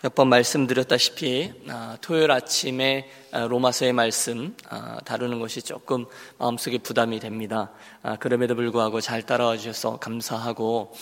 몇 0.00 0.14
번 0.14 0.28
말씀드렸다시피 0.28 1.52
아, 1.68 1.96
토요일 2.00 2.30
아침에 2.30 3.10
아, 3.32 3.48
로마서의 3.48 3.92
말씀 3.92 4.56
아, 4.68 5.00
다루는 5.04 5.40
것이 5.40 5.60
조금 5.60 6.06
마음속에 6.38 6.78
부담이 6.78 7.18
됩니다. 7.18 7.72
그럼에도 8.20 8.54
불구하고 8.54 9.00
잘 9.00 9.22
따라와 9.22 9.56
주셔서 9.56 9.98
감사하고 9.98 10.94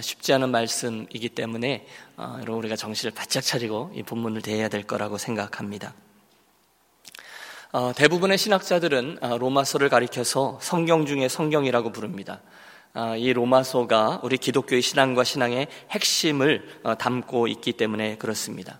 쉽지 0.00 0.32
않은 0.34 0.50
말씀이기 0.50 1.30
때문에 1.30 1.84
여러분 2.18 2.54
우리가 2.54 2.76
정신을 2.76 3.12
바짝 3.12 3.40
차리고 3.40 3.90
이 3.92 4.04
본문을 4.04 4.42
대해야 4.42 4.68
될 4.68 4.84
거라고 4.84 5.18
생각합니다. 5.18 5.94
대부분의 7.96 8.38
신학자들은 8.38 9.18
로마서를 9.40 9.88
가리켜서 9.88 10.58
성경 10.62 11.06
중에 11.06 11.28
성경이라고 11.28 11.90
부릅니다. 11.90 12.40
아, 12.96 13.16
이 13.16 13.32
로마서가 13.32 14.20
우리 14.22 14.38
기독교의 14.38 14.80
신앙과 14.80 15.24
신앙의 15.24 15.66
핵심을 15.90 16.64
어, 16.84 16.94
담고 16.94 17.48
있기 17.48 17.72
때문에 17.72 18.18
그렇습니다. 18.18 18.78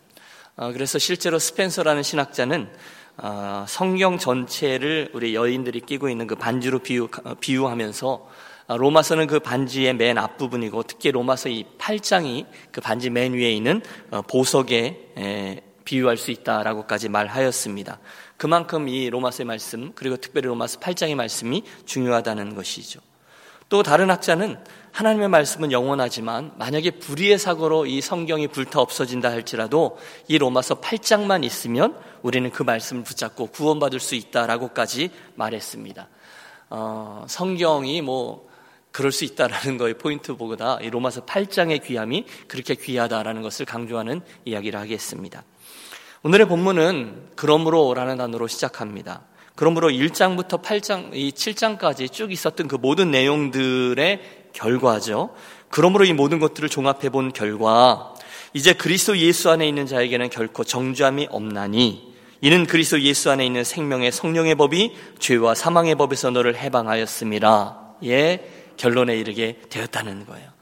어, 0.54 0.70
그래서 0.70 1.00
실제로 1.00 1.40
스펜서라는 1.40 2.04
신학자는 2.04 2.68
어, 3.16 3.64
성경 3.66 4.16
전체를 4.18 5.10
우리 5.14 5.34
여인들이 5.34 5.80
끼고 5.80 6.08
있는 6.08 6.28
그 6.28 6.36
반지로 6.36 6.78
비유, 6.78 7.08
비유하면서 7.40 8.28
로마서는 8.68 9.26
그 9.26 9.40
반지의 9.40 9.94
맨 9.94 10.16
앞부분이고 10.16 10.84
특히 10.84 11.10
로마서 11.10 11.48
이 11.48 11.64
8장이 11.78 12.46
그 12.70 12.80
반지 12.80 13.10
맨 13.10 13.32
위에 13.32 13.52
있는 13.52 13.82
보석에 14.28 15.64
비유할 15.84 16.16
수 16.16 16.30
있다라고까지 16.30 17.08
말하였습니다. 17.08 17.98
그만큼 18.36 18.88
이 18.88 19.10
로마서의 19.10 19.44
말씀 19.44 19.92
그리고 19.94 20.16
특별히 20.16 20.46
로마서 20.46 20.78
8장의 20.78 21.16
말씀이 21.16 21.64
중요하다는 21.84 22.54
것이죠. 22.54 23.00
또 23.68 23.82
다른 23.82 24.10
학자는 24.10 24.58
하나님의 24.92 25.28
말씀은 25.28 25.72
영원하지만 25.72 26.52
만약에 26.56 26.92
불의의 26.92 27.38
사고로 27.38 27.86
이 27.86 28.00
성경이 28.00 28.48
불타 28.48 28.80
없어진다 28.80 29.30
할지라도 29.30 29.98
이 30.28 30.38
로마서 30.38 30.80
8장만 30.80 31.42
있으면 31.44 31.98
우리는 32.22 32.48
그 32.50 32.62
말씀을 32.62 33.02
붙잡고 33.02 33.48
구원받을 33.48 33.98
수 33.98 34.14
있다라고까지 34.14 35.10
말했습니다. 35.34 36.08
어, 36.70 37.24
성경이 37.28 38.02
뭐 38.02 38.48
그럴 38.92 39.10
수 39.10 39.24
있다라는 39.24 39.78
거의 39.78 39.94
포인트보다 39.94 40.78
이 40.80 40.90
로마서 40.90 41.26
8장의 41.26 41.82
귀함이 41.82 42.26
그렇게 42.46 42.76
귀하다라는 42.76 43.42
것을 43.42 43.66
강조하는 43.66 44.20
이야기를 44.44 44.78
하겠습니다. 44.78 45.42
오늘의 46.22 46.46
본문은 46.46 47.30
그러므로라는 47.34 48.16
단어로 48.16 48.46
시작합니다. 48.46 49.22
그러므로 49.54 49.88
1장부터 49.88 50.62
8장, 50.62 51.10
이 51.14 51.30
7장까지 51.30 52.10
쭉 52.10 52.32
있었던 52.32 52.66
그 52.66 52.76
모든 52.76 53.10
내용들의 53.10 54.20
결과죠. 54.52 55.34
그러므로 55.68 56.04
이 56.04 56.12
모든 56.12 56.38
것들을 56.38 56.68
종합해 56.68 57.10
본 57.10 57.32
결과, 57.32 58.14
이제 58.52 58.72
그리스도 58.72 59.16
예수 59.18 59.50
안에 59.50 59.66
있는 59.66 59.86
자에게는 59.86 60.30
결코 60.30 60.64
정죄함이 60.64 61.28
없나니, 61.30 62.14
이는 62.40 62.66
그리스도 62.66 63.00
예수 63.00 63.30
안에 63.30 63.46
있는 63.46 63.64
생명의 63.64 64.12
성령의 64.12 64.56
법이 64.56 64.92
죄와 65.18 65.54
사망의 65.54 65.94
법에서 65.94 66.30
너를 66.30 66.56
해방하였습니다. 66.56 67.96
예, 68.04 68.50
결론에 68.76 69.16
이르게 69.16 69.60
되었다는 69.70 70.26
거예요. 70.26 70.53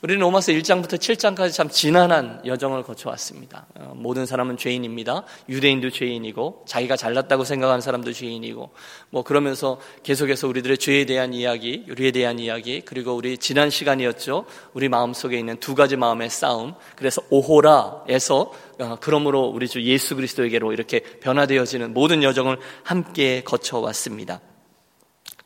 우리는 0.00 0.20
로마서 0.20 0.52
1장부터 0.52 0.94
7장까지 0.94 1.52
참 1.52 1.68
지난한 1.68 2.42
여정을 2.46 2.84
거쳐왔습니다. 2.84 3.66
어, 3.74 3.94
모든 3.96 4.26
사람은 4.26 4.56
죄인입니다. 4.56 5.24
유대인도 5.48 5.90
죄인이고 5.90 6.64
자기가 6.68 6.96
잘났다고 6.96 7.42
생각하는 7.42 7.80
사람도 7.80 8.12
죄인이고 8.12 8.70
뭐 9.10 9.22
그러면서 9.24 9.80
계속해서 10.04 10.46
우리들의 10.46 10.78
죄에 10.78 11.04
대한 11.04 11.34
이야기, 11.34 11.84
우리에 11.90 12.12
대한 12.12 12.38
이야기 12.38 12.80
그리고 12.82 13.16
우리 13.16 13.38
지난 13.38 13.70
시간이었죠. 13.70 14.44
우리 14.72 14.88
마음속에 14.88 15.36
있는 15.36 15.56
두 15.58 15.74
가지 15.74 15.96
마음의 15.96 16.30
싸움. 16.30 16.74
그래서 16.94 17.20
오호라에서 17.30 18.52
어, 18.78 18.96
그러므로 19.00 19.46
우리 19.46 19.66
주 19.66 19.82
예수 19.82 20.14
그리스도에게로 20.14 20.72
이렇게 20.72 21.00
변화되어지는 21.00 21.92
모든 21.92 22.22
여정을 22.22 22.58
함께 22.84 23.42
거쳐왔습니다. 23.42 24.40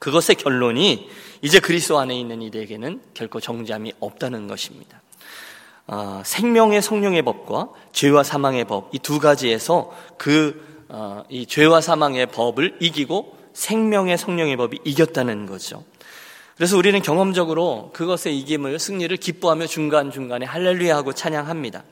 그것의 0.02 0.34
결론이 0.36 1.08
이제 1.42 1.60
그리스도 1.60 2.00
안에 2.00 2.18
있는 2.18 2.42
이들에게는 2.42 3.00
결코 3.14 3.38
정죄함이 3.38 3.92
없다는 4.00 4.48
것입니다. 4.48 5.00
어, 5.86 6.22
생명의 6.24 6.82
성령의 6.82 7.22
법과 7.22 7.68
죄와 7.92 8.24
사망의 8.24 8.64
법 8.64 8.90
이 8.92 8.98
두 8.98 9.20
가지에서 9.20 9.92
그이 10.18 10.54
어, 10.88 11.22
죄와 11.46 11.80
사망의 11.80 12.26
법을 12.26 12.78
이기고 12.80 13.38
생명의 13.52 14.18
성령의 14.18 14.56
법이 14.56 14.80
이겼다는 14.82 15.46
거죠. 15.46 15.84
그래서 16.56 16.76
우리는 16.76 17.00
경험적으로 17.00 17.90
그것의 17.92 18.36
이김을 18.40 18.80
승리를 18.80 19.16
기뻐하며 19.16 19.68
중간 19.68 20.10
중간에 20.10 20.44
할렐루야 20.46 20.96
하고 20.96 21.12
찬양합니다. 21.12 21.84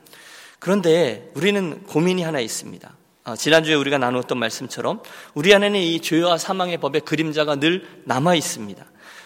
그런데 0.59 1.31
우리는 1.33 1.83
고민이 1.83 2.23
하나 2.23 2.41
있습니다. 2.41 2.93
아, 3.23 3.35
지난주에 3.35 3.75
우리가 3.75 3.97
나누었던 3.97 4.37
말씀처럼 4.37 5.01
우리 5.33 5.53
안에는 5.53 5.79
이 5.79 6.01
죄와 6.01 6.37
사망의 6.37 6.77
법의 6.77 7.01
그림자가 7.01 7.55
늘 7.55 7.87
남아 8.05 8.35
있습니다. 8.35 8.83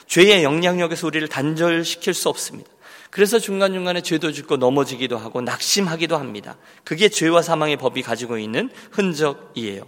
죄의 0.08 0.44
영향력에서 0.44 1.08
우리를 1.08 1.28
단절시킬 1.28 2.14
수 2.14 2.30
없습니다. 2.30 2.70
그래서 3.10 3.40
중간중간에 3.40 4.02
죄도 4.02 4.34
짓고 4.34 4.58
넘어지기도 4.58 5.18
하고 5.18 5.40
낙심하기도 5.40 6.18
합니다. 6.18 6.58
그게 6.84 7.08
죄와 7.08 7.42
사망의 7.42 7.78
법이 7.78 8.02
가지고 8.02 8.38
있는 8.38 8.70
흔적이에요. 8.92 9.88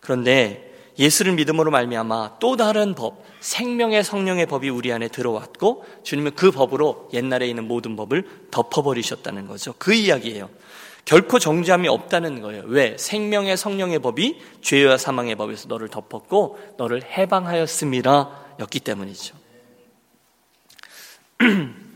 그런데 0.00 0.74
예수를 0.98 1.32
믿음으로 1.32 1.70
말미암아 1.70 2.38
또 2.38 2.56
다른 2.56 2.94
법, 2.94 3.24
생명의 3.40 4.04
성령의 4.04 4.46
법이 4.46 4.68
우리 4.68 4.92
안에 4.92 5.08
들어왔고 5.08 5.84
주님은 6.02 6.34
그 6.34 6.50
법으로 6.50 7.08
옛날에 7.14 7.46
있는 7.48 7.66
모든 7.66 7.96
법을 7.96 8.24
덮어버리셨다는 8.50 9.46
거죠. 9.46 9.74
그 9.78 9.94
이야기예요. 9.94 10.50
결코 11.06 11.38
정죄함이 11.38 11.88
없다는 11.88 12.42
거예요. 12.42 12.64
왜? 12.66 12.96
생명의 12.98 13.56
성령의 13.56 14.00
법이 14.00 14.40
죄와 14.60 14.98
사망의 14.98 15.36
법에서 15.36 15.68
너를 15.68 15.88
덮었고 15.88 16.58
너를 16.76 17.02
해방하였습니다. 17.04 18.56
였기 18.58 18.80
때문이죠. 18.80 19.36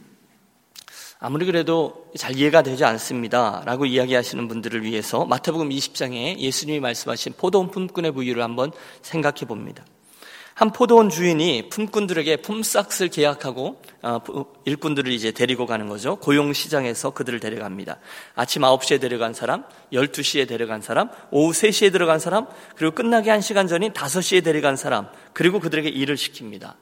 아무리 1.18 1.44
그래도 1.44 2.08
잘 2.16 2.36
이해가 2.36 2.62
되지 2.62 2.84
않습니다. 2.84 3.62
라고 3.66 3.84
이야기하시는 3.84 4.46
분들을 4.46 4.84
위해서 4.84 5.24
마태복음 5.26 5.70
20장에 5.70 6.38
예수님이 6.38 6.78
말씀하신 6.78 7.34
포도원 7.36 7.70
품꾼의 7.70 8.12
부유를 8.12 8.42
한번 8.42 8.70
생각해 9.02 9.40
봅니다. 9.40 9.84
한 10.60 10.72
포도원 10.72 11.08
주인이 11.08 11.70
품꾼들에게 11.70 12.36
품삯을 12.36 13.08
계약하고 13.08 13.80
어, 14.02 14.20
일꾼들을 14.66 15.10
이제 15.10 15.32
데리고 15.32 15.64
가는 15.64 15.88
거죠. 15.88 16.16
고용 16.16 16.52
시장에서 16.52 17.12
그들을 17.12 17.40
데려갑니다. 17.40 17.96
아침 18.34 18.60
9시에 18.60 19.00
데려간 19.00 19.32
사람, 19.32 19.64
12시에 19.90 20.46
데려간 20.46 20.82
사람, 20.82 21.08
오후 21.30 21.52
3시에 21.52 21.90
들어간 21.92 22.18
사람, 22.18 22.46
그리고 22.76 22.94
끝나기 22.94 23.30
1시간 23.30 23.70
전인 23.70 23.94
5시에 23.94 24.44
데려간 24.44 24.76
사람, 24.76 25.08
그리고 25.32 25.60
그들에게 25.60 25.88
일을 25.88 26.16
시킵니다. 26.16 26.74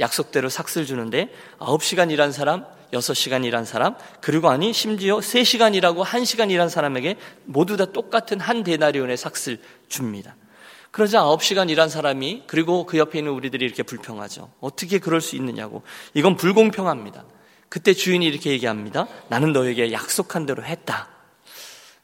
약속대로 0.00 0.48
삭스를 0.48 0.84
주는데 0.84 1.32
9시간 1.60 2.10
일한 2.10 2.32
사람, 2.32 2.64
6시간 2.92 3.44
일한 3.44 3.64
사람, 3.64 3.94
그리고 4.20 4.50
아니 4.50 4.72
심지어 4.72 5.18
3시간 5.18 5.76
일하고 5.76 6.04
1시간 6.04 6.50
일한 6.50 6.68
사람에게 6.68 7.14
모두 7.44 7.76
다 7.76 7.84
똑같은 7.84 8.40
한 8.40 8.64
데나리온의 8.64 9.16
삭스를 9.16 9.60
줍니다. 9.88 10.34
그러자 10.90 11.22
9시간 11.22 11.70
일한 11.70 11.88
사람이 11.88 12.44
그리고 12.46 12.84
그 12.84 12.98
옆에 12.98 13.18
있는 13.18 13.32
우리들이 13.32 13.64
이렇게 13.64 13.82
불평하죠. 13.82 14.50
어떻게 14.60 14.98
그럴 14.98 15.20
수 15.20 15.36
있느냐고. 15.36 15.82
이건 16.14 16.36
불공평합니다. 16.36 17.24
그때 17.68 17.92
주인이 17.94 18.26
이렇게 18.26 18.50
얘기합니다. 18.50 19.06
나는 19.28 19.52
너에게 19.52 19.92
약속한 19.92 20.46
대로 20.46 20.64
했다. 20.64 21.08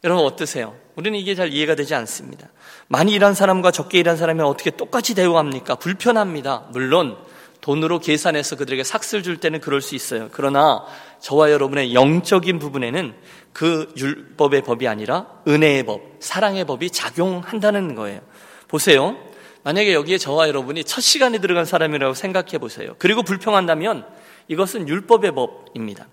여러분 0.04 0.24
어떠세요? 0.24 0.76
우리는 0.94 1.18
이게 1.18 1.34
잘 1.34 1.52
이해가 1.52 1.74
되지 1.74 1.94
않습니다. 1.96 2.48
많이 2.86 3.12
일한 3.12 3.34
사람과 3.34 3.72
적게 3.72 3.98
일한 3.98 4.16
사람이 4.16 4.40
어떻게 4.42 4.70
똑같이 4.70 5.14
대우합니까? 5.16 5.74
불편합니다. 5.74 6.68
물론 6.70 7.16
돈으로 7.60 7.98
계산해서 7.98 8.54
그들에게 8.54 8.84
삭스를 8.84 9.24
줄 9.24 9.38
때는 9.38 9.60
그럴 9.60 9.80
수 9.80 9.96
있어요. 9.96 10.28
그러나 10.30 10.84
저와 11.18 11.50
여러분의 11.50 11.94
영적인 11.94 12.60
부분에는 12.60 13.14
그 13.52 13.92
율법의 13.96 14.62
법이 14.62 14.86
아니라 14.86 15.26
은혜의 15.48 15.84
법, 15.84 16.02
사랑의 16.20 16.64
법이 16.66 16.90
작용한다는 16.90 17.96
거예요. 17.96 18.20
보세요. 18.68 19.16
만약에 19.62 19.94
여기에 19.94 20.18
저와 20.18 20.48
여러분이 20.48 20.84
첫 20.84 21.00
시간에 21.00 21.38
들어간 21.38 21.64
사람이라고 21.64 22.14
생각해 22.14 22.58
보세요. 22.58 22.94
그리고 22.98 23.22
불평한다면 23.22 24.06
이것은 24.48 24.88
율법의 24.88 25.32
법입니다. 25.32 26.06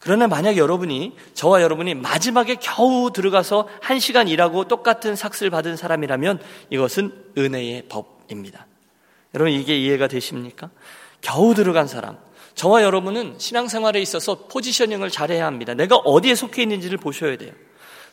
그러나 0.00 0.26
만약 0.26 0.56
여러분이 0.56 1.16
저와 1.32 1.62
여러분이 1.62 1.94
마지막에 1.94 2.56
겨우 2.56 3.12
들어가서 3.12 3.68
한 3.80 4.00
시간 4.00 4.26
일하고 4.28 4.66
똑같은 4.66 5.14
삭스를 5.14 5.50
받은 5.50 5.76
사람이라면 5.76 6.40
이것은 6.70 7.12
은혜의 7.38 7.84
법입니다. 7.88 8.66
여러분 9.34 9.52
이게 9.52 9.78
이해가 9.78 10.08
되십니까? 10.08 10.70
겨우 11.20 11.54
들어간 11.54 11.86
사람. 11.86 12.18
저와 12.54 12.82
여러분은 12.82 13.36
신앙생활에 13.38 14.00
있어서 14.02 14.46
포지셔닝을 14.48 15.08
잘해야 15.08 15.46
합니다. 15.46 15.72
내가 15.74 15.96
어디에 15.96 16.34
속해 16.34 16.62
있는지를 16.62 16.98
보셔야 16.98 17.36
돼요. 17.38 17.52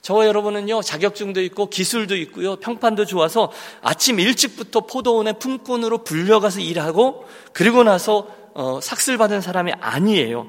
저와 0.02 0.28
여러분은요, 0.28 0.82
자격증도 0.82 1.42
있고 1.42 1.70
기술도 1.70 2.16
있고요, 2.16 2.56
평판도 2.58 3.06
좋아서 3.06 3.52
아침 3.82 4.20
일찍부터 4.20 4.82
포도원의 4.82 5.40
품꾼으로 5.40 6.04
불려가서 6.04 6.62
일하고 6.62 7.26
그리고 7.54 7.84
나서 7.84 8.28
어, 8.54 8.80
삭슬 8.82 9.18
받은 9.18 9.42
사람이 9.42 9.74
아니에요. 9.80 10.48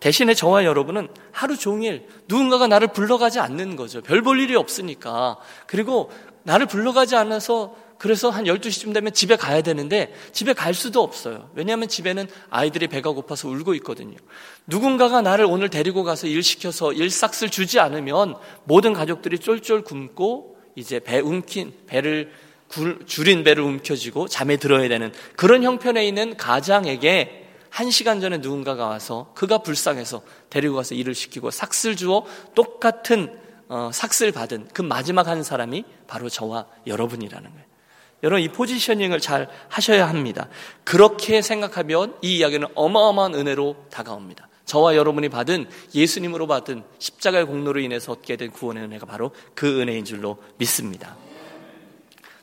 대신에 0.00 0.34
저와 0.34 0.64
여러분은 0.64 1.08
하루 1.32 1.56
종일 1.56 2.06
누군가가 2.28 2.66
나를 2.66 2.88
불러가지 2.88 3.40
않는 3.40 3.76
거죠. 3.76 4.02
별 4.02 4.22
볼 4.22 4.38
일이 4.40 4.54
없으니까. 4.54 5.38
그리고 5.66 6.10
나를 6.42 6.66
불러가지 6.66 7.16
않아서 7.16 7.74
그래서 8.04 8.28
한 8.28 8.44
12시쯤 8.44 8.92
되면 8.92 9.14
집에 9.14 9.34
가야 9.34 9.62
되는데 9.62 10.12
집에 10.30 10.52
갈 10.52 10.74
수도 10.74 11.02
없어요. 11.02 11.48
왜냐하면 11.54 11.88
집에는 11.88 12.28
아이들이 12.50 12.86
배가 12.86 13.12
고파서 13.12 13.48
울고 13.48 13.72
있거든요. 13.76 14.18
누군가가 14.66 15.22
나를 15.22 15.46
오늘 15.46 15.70
데리고 15.70 16.04
가서 16.04 16.26
일 16.26 16.42
시켜서 16.42 16.92
일삭을 16.92 17.48
주지 17.50 17.80
않으면 17.80 18.34
모든 18.64 18.92
가족들이 18.92 19.38
쫄쫄 19.38 19.84
굶고 19.84 20.58
이제 20.76 21.00
배 21.00 21.18
움킨 21.18 21.72
배를 21.86 22.30
줄인 23.06 23.42
배를 23.42 23.64
움켜쥐고 23.64 24.28
잠에 24.28 24.58
들어야 24.58 24.86
되는 24.86 25.10
그런 25.34 25.62
형편에 25.62 26.06
있는 26.06 26.36
가장에게 26.36 27.46
한 27.70 27.90
시간 27.90 28.20
전에 28.20 28.36
누군가가 28.36 28.86
와서 28.86 29.32
그가 29.34 29.62
불쌍해서 29.62 30.20
데리고 30.50 30.74
가서 30.74 30.94
일을 30.94 31.14
시키고 31.14 31.50
삭슬 31.50 31.96
주어 31.96 32.26
똑같은 32.54 33.34
어, 33.68 33.88
삭슬 33.94 34.30
받은 34.30 34.68
그 34.74 34.82
마지막 34.82 35.26
한 35.26 35.42
사람이 35.42 35.86
바로 36.06 36.28
저와 36.28 36.66
여러분이라는 36.86 37.50
거예요. 37.50 37.73
여러분 38.24 38.42
이 38.42 38.48
포지셔닝을 38.48 39.20
잘 39.20 39.48
하셔야 39.68 40.08
합니다. 40.08 40.48
그렇게 40.82 41.42
생각하면 41.42 42.16
이 42.22 42.38
이야기는 42.38 42.68
어마어마한 42.74 43.34
은혜로 43.34 43.76
다가옵니다. 43.90 44.48
저와 44.64 44.96
여러분이 44.96 45.28
받은 45.28 45.66
예수님으로 45.94 46.46
받은 46.46 46.84
십자가의 46.98 47.44
공로로 47.44 47.80
인해서 47.80 48.12
얻게 48.12 48.36
된 48.36 48.50
구원의 48.50 48.84
은혜가 48.84 49.04
바로 49.04 49.32
그 49.54 49.82
은혜인 49.82 50.06
줄로 50.06 50.38
믿습니다. 50.56 51.16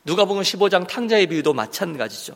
누가복음 0.05 0.43
15장 0.43 0.87
탕자의 0.87 1.25
비유도 1.25 1.53
마찬가지죠. 1.53 2.35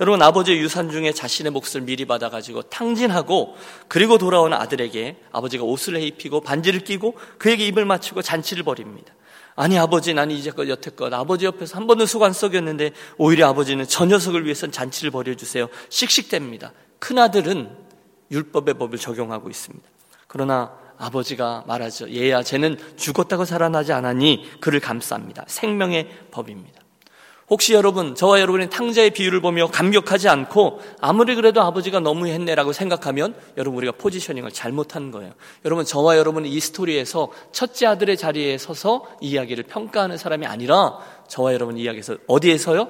여러분 0.00 0.22
아버지의 0.22 0.58
유산 0.58 0.88
중에 0.88 1.12
자신의 1.12 1.50
몫을 1.50 1.80
미리 1.82 2.04
받아가지고 2.04 2.62
탕진하고 2.62 3.56
그리고 3.88 4.18
돌아온 4.18 4.52
아들에게 4.52 5.16
아버지가 5.32 5.64
옷을 5.64 6.00
입히고 6.00 6.42
반지를 6.42 6.80
끼고 6.80 7.16
그에게 7.38 7.66
입을 7.66 7.84
맞추고 7.86 8.22
잔치를 8.22 8.62
벌입니다. 8.62 9.12
아니 9.56 9.78
아버지 9.78 10.14
나는 10.14 10.34
이제껏 10.34 10.68
여태껏 10.68 11.12
아버지 11.12 11.44
옆에서 11.46 11.76
한 11.76 11.86
번도 11.86 12.06
속안 12.06 12.32
썩였는데 12.32 12.90
오히려 13.18 13.48
아버지는 13.48 13.86
저 13.86 14.04
녀석을 14.04 14.44
위해선 14.44 14.72
잔치를 14.72 15.10
벌여주세요. 15.10 15.68
씩씩댑니다. 15.88 16.72
큰아들은 16.98 17.70
율법의 18.30 18.74
법을 18.74 18.98
적용하고 18.98 19.50
있습니다. 19.50 19.88
그러나 20.26 20.72
아버지가 20.98 21.64
말하죠. 21.66 22.10
얘야 22.10 22.42
쟤는 22.42 22.78
죽었다고 22.96 23.44
살아나지 23.44 23.92
않았니? 23.92 24.58
그를 24.60 24.80
감쌉니다. 24.80 25.44
생명의 25.46 26.08
법입니다. 26.30 26.83
혹시 27.50 27.74
여러분, 27.74 28.14
저와 28.14 28.40
여러분의 28.40 28.70
탕자의 28.70 29.10
비유를 29.10 29.40
보며 29.40 29.66
감격하지 29.66 30.28
않고 30.28 30.80
아무리 31.00 31.34
그래도 31.34 31.60
아버지가 31.60 32.00
너무 32.00 32.26
했네라고 32.26 32.72
생각하면 32.72 33.34
여러분 33.56 33.78
우리가 33.78 33.92
포지셔닝을 33.98 34.50
잘못한 34.50 35.10
거예요. 35.10 35.32
여러분, 35.64 35.84
저와 35.84 36.16
여러분은 36.16 36.48
이 36.48 36.58
스토리에서 36.58 37.30
첫째 37.52 37.86
아들의 37.86 38.16
자리에 38.16 38.56
서서 38.56 39.04
이야기를 39.20 39.64
평가하는 39.64 40.16
사람이 40.16 40.46
아니라 40.46 40.98
저와 41.28 41.52
여러분 41.52 41.76
이야기에서 41.76 42.16
어디에서요? 42.26 42.88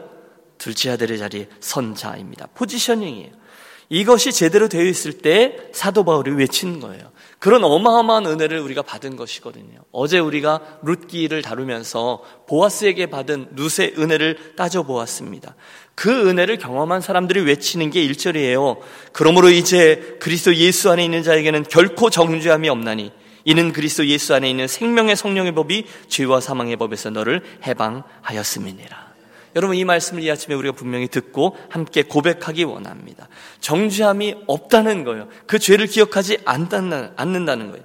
둘째 0.58 0.90
아들의 0.90 1.18
자리에 1.18 1.48
선 1.58 1.94
자입니다. 1.94 2.48
포지셔닝이에요. 2.54 3.43
이것이 3.88 4.32
제대로 4.32 4.68
되어 4.68 4.84
있을 4.84 5.12
때 5.12 5.56
사도 5.72 6.04
바울이 6.04 6.32
외치는 6.32 6.80
거예요. 6.80 7.12
그런 7.38 7.62
어마어마한 7.62 8.24
은혜를 8.26 8.58
우리가 8.60 8.80
받은 8.82 9.16
것이거든요. 9.16 9.80
어제 9.92 10.18
우리가 10.18 10.78
룻기를 10.82 11.42
다루면서 11.42 12.22
보아스에게 12.48 13.06
받은 13.06 13.48
룻의 13.54 13.94
은혜를 13.98 14.54
따져보았습니다. 14.56 15.54
그 15.94 16.28
은혜를 16.28 16.56
경험한 16.58 17.02
사람들이 17.02 17.42
외치는 17.42 17.90
게 17.90 18.06
1절이에요. 18.06 18.78
그러므로 19.12 19.50
이제 19.50 20.16
그리스도 20.20 20.54
예수 20.56 20.90
안에 20.90 21.04
있는 21.04 21.22
자에게는 21.22 21.64
결코 21.64 22.08
정죄함이 22.08 22.68
없나니 22.68 23.12
이는 23.44 23.72
그리스도 23.72 24.06
예수 24.06 24.34
안에 24.34 24.48
있는 24.48 24.66
생명의 24.66 25.14
성령의 25.14 25.52
법이 25.54 25.84
죄와 26.08 26.40
사망의 26.40 26.76
법에서 26.76 27.10
너를 27.10 27.42
해방하였음이니라. 27.66 29.13
여러분 29.56 29.76
이 29.76 29.84
말씀을 29.84 30.22
이 30.22 30.30
아침에 30.30 30.54
우리가 30.54 30.74
분명히 30.74 31.08
듣고 31.08 31.56
함께 31.70 32.02
고백하기 32.02 32.64
원합니다. 32.64 33.28
정죄함이 33.60 34.36
없다는 34.46 35.04
거예요. 35.04 35.28
그 35.46 35.58
죄를 35.58 35.86
기억하지 35.86 36.38
않는다는 36.44 37.70
거예요. 37.70 37.84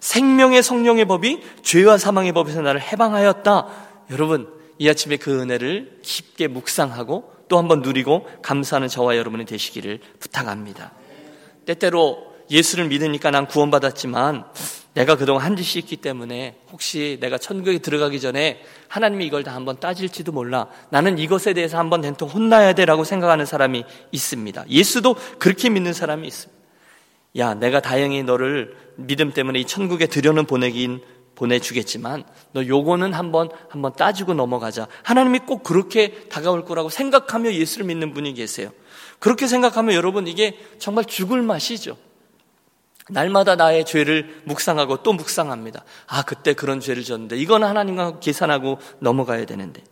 생명의 0.00 0.62
성령의 0.62 1.04
법이 1.04 1.40
죄와 1.62 1.98
사망의 1.98 2.32
법에서 2.32 2.62
나를 2.62 2.80
해방하였다. 2.80 3.66
여러분 4.10 4.48
이 4.78 4.88
아침에 4.88 5.18
그 5.18 5.40
은혜를 5.40 5.98
깊게 6.02 6.48
묵상하고 6.48 7.30
또 7.48 7.58
한번 7.58 7.82
누리고 7.82 8.26
감사하는 8.42 8.88
저와 8.88 9.16
여러분이 9.16 9.44
되시기를 9.44 10.00
부탁합니다. 10.20 10.92
때때로 11.66 12.30
예수를 12.50 12.86
믿으니까 12.86 13.30
난 13.30 13.46
구원받았지만 13.46 14.46
내가 15.00 15.16
그동안 15.16 15.42
한 15.46 15.56
짓이 15.56 15.80
있기 15.80 15.96
때문에 15.96 16.56
혹시 16.70 17.16
내가 17.20 17.38
천국에 17.38 17.78
들어가기 17.78 18.20
전에 18.20 18.62
하나님이 18.88 19.24
이걸 19.24 19.44
다 19.44 19.54
한번 19.54 19.80
따질지도 19.80 20.30
몰라. 20.30 20.66
나는 20.90 21.16
이것에 21.18 21.54
대해서 21.54 21.78
한번 21.78 22.02
된통 22.02 22.28
혼나야 22.28 22.74
돼라고 22.74 23.04
생각하는 23.04 23.46
사람이 23.46 23.84
있습니다. 24.12 24.66
예수도 24.68 25.16
그렇게 25.38 25.70
믿는 25.70 25.94
사람이 25.94 26.28
있습니다. 26.28 26.60
야, 27.38 27.54
내가 27.54 27.80
다행히 27.80 28.22
너를 28.22 28.76
믿음 28.96 29.32
때문에 29.32 29.60
이 29.60 29.64
천국에 29.64 30.04
들여는 30.06 30.44
보내긴 30.44 31.00
보내주겠지만 31.34 32.24
너 32.52 32.66
요거는 32.66 33.14
한번 33.14 33.48
한번 33.70 33.94
따지고 33.94 34.34
넘어가자. 34.34 34.86
하나님이 35.02 35.38
꼭 35.46 35.62
그렇게 35.62 36.28
다가올 36.28 36.66
거라고 36.66 36.90
생각하며 36.90 37.54
예수를 37.54 37.86
믿는 37.86 38.12
분이 38.12 38.34
계세요. 38.34 38.70
그렇게 39.18 39.46
생각하면 39.46 39.94
여러분 39.94 40.26
이게 40.26 40.58
정말 40.78 41.06
죽을 41.06 41.40
맛이죠. 41.40 41.96
날마다 43.08 43.56
나의 43.56 43.84
죄를 43.84 44.42
묵상하고 44.44 45.02
또 45.02 45.12
묵상합니다. 45.12 45.84
아, 46.06 46.22
그때 46.22 46.52
그런 46.52 46.80
죄를 46.80 47.02
졌는데 47.02 47.36
이건 47.36 47.64
하나님과 47.64 48.20
계산하고 48.20 48.78
넘어가야 49.00 49.46
되는데. 49.46 49.82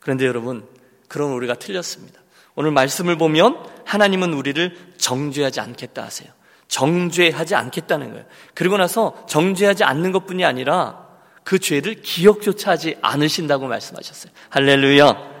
그런데 0.00 0.26
여러분, 0.26 0.66
그런 1.08 1.30
우리가 1.30 1.54
틀렸습니다. 1.54 2.20
오늘 2.54 2.72
말씀을 2.72 3.16
보면 3.16 3.56
하나님은 3.84 4.34
우리를 4.34 4.76
정죄하지 4.98 5.60
않겠다 5.60 6.02
하세요. 6.02 6.30
정죄하지 6.68 7.54
않겠다는 7.54 8.10
거예요. 8.10 8.24
그리고 8.54 8.76
나서 8.76 9.24
정죄하지 9.26 9.84
않는 9.84 10.12
것뿐이 10.12 10.44
아니라 10.44 11.06
그 11.44 11.58
죄를 11.58 12.02
기억조차 12.02 12.72
하지 12.72 12.98
않으신다고 13.00 13.68
말씀하셨어요. 13.68 14.32
할렐루야. 14.50 15.38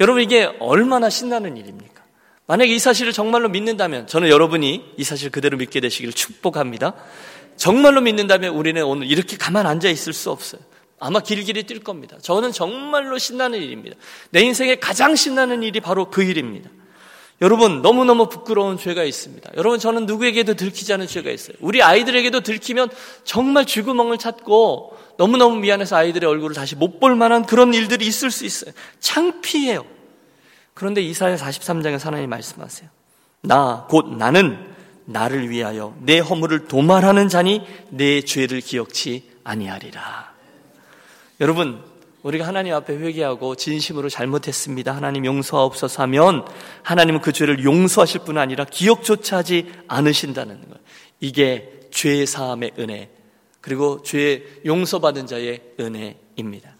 여러분 0.00 0.22
이게 0.22 0.44
얼마나 0.60 1.08
신나는 1.08 1.56
일입니까? 1.56 1.95
만약에 2.46 2.72
이 2.72 2.78
사실을 2.78 3.12
정말로 3.12 3.48
믿는다면 3.48 4.06
저는 4.06 4.28
여러분이 4.28 4.94
이 4.96 5.04
사실 5.04 5.30
그대로 5.30 5.56
믿게 5.56 5.80
되시기를 5.80 6.12
축복합니다. 6.12 6.94
정말로 7.56 8.00
믿는다면 8.00 8.54
우리는 8.54 8.82
오늘 8.84 9.06
이렇게 9.08 9.36
가만 9.36 9.66
앉아 9.66 9.88
있을 9.88 10.12
수 10.12 10.30
없어요. 10.30 10.60
아마 10.98 11.20
길길이 11.20 11.64
뛸 11.64 11.82
겁니다. 11.82 12.16
저는 12.22 12.52
정말로 12.52 13.18
신나는 13.18 13.60
일입니다. 13.60 13.96
내 14.30 14.40
인생에 14.40 14.76
가장 14.76 15.14
신나는 15.16 15.62
일이 15.62 15.80
바로 15.80 16.10
그 16.10 16.22
일입니다. 16.22 16.70
여러분, 17.42 17.82
너무너무 17.82 18.30
부끄러운 18.30 18.78
죄가 18.78 19.04
있습니다. 19.04 19.50
여러분, 19.58 19.78
저는 19.78 20.06
누구에게도 20.06 20.54
들키지 20.54 20.94
않은 20.94 21.06
죄가 21.06 21.30
있어요. 21.30 21.54
우리 21.60 21.82
아이들에게도 21.82 22.40
들키면 22.40 22.88
정말 23.24 23.66
쥐구멍을 23.66 24.16
찾고 24.16 24.96
너무너무 25.18 25.56
미안해서 25.56 25.96
아이들의 25.96 26.28
얼굴을 26.30 26.54
다시 26.54 26.76
못 26.76 26.98
볼 26.98 27.14
만한 27.14 27.44
그런 27.44 27.74
일들이 27.74 28.06
있을 28.06 28.30
수 28.30 28.46
있어요. 28.46 28.72
창피해요. 29.00 29.84
그런데 30.76 31.00
이사야 31.00 31.36
43장에 31.36 31.98
하나님 31.98 32.28
말씀하세요. 32.28 32.90
나, 33.40 33.86
곧 33.88 34.14
나는 34.14 34.74
나를 35.06 35.48
위하여 35.48 35.96
내 36.00 36.18
허물을 36.18 36.68
도말하는 36.68 37.30
자니 37.30 37.66
내 37.88 38.20
죄를 38.20 38.60
기억치 38.60 39.26
아니하리라. 39.42 40.34
여러분, 41.40 41.82
우리가 42.22 42.46
하나님 42.46 42.74
앞에 42.74 42.94
회개하고 42.94 43.54
진심으로 43.54 44.10
잘못했습니다. 44.10 44.94
하나님 44.94 45.24
용서하옵소서 45.24 46.02
하면 46.02 46.44
하나님은 46.82 47.22
그 47.22 47.32
죄를 47.32 47.64
용서하실 47.64 48.24
뿐 48.26 48.36
아니라 48.36 48.66
기억조차 48.66 49.38
하지 49.38 49.72
않으신다는 49.88 50.68
것. 50.68 50.78
이게 51.20 51.88
죄 51.90 52.26
사함의 52.26 52.72
은혜, 52.78 53.10
그리고 53.62 54.02
죄 54.02 54.44
용서받은 54.66 55.26
자의 55.26 55.62
은혜입니다. 55.80 56.76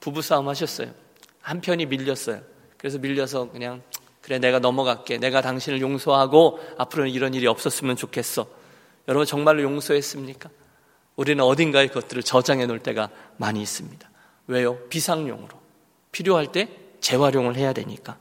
부부싸움 0.00 0.50
하셨어요. 0.50 0.90
한편이 1.40 1.86
밀렸어요. 1.86 2.55
그래서 2.78 2.98
밀려서 2.98 3.50
그냥 3.50 3.82
그래 4.20 4.38
내가 4.38 4.58
넘어갈게. 4.58 5.18
내가 5.18 5.40
당신을 5.40 5.80
용서하고 5.80 6.58
앞으로는 6.78 7.12
이런 7.12 7.32
일이 7.32 7.46
없었으면 7.46 7.94
좋겠어. 7.94 8.46
여러분 9.06 9.24
정말로 9.24 9.62
용서했습니까? 9.62 10.50
우리는 11.14 11.42
어딘가에 11.44 11.86
그것들을 11.86 12.22
저장해 12.24 12.66
놓을 12.66 12.80
때가 12.80 13.08
많이 13.36 13.62
있습니다. 13.62 14.10
왜요? 14.48 14.78
비상용으로. 14.88 15.48
필요할 16.10 16.52
때 16.52 16.68
재활용을 17.00 17.56
해야 17.56 17.72
되니까. 17.72 18.16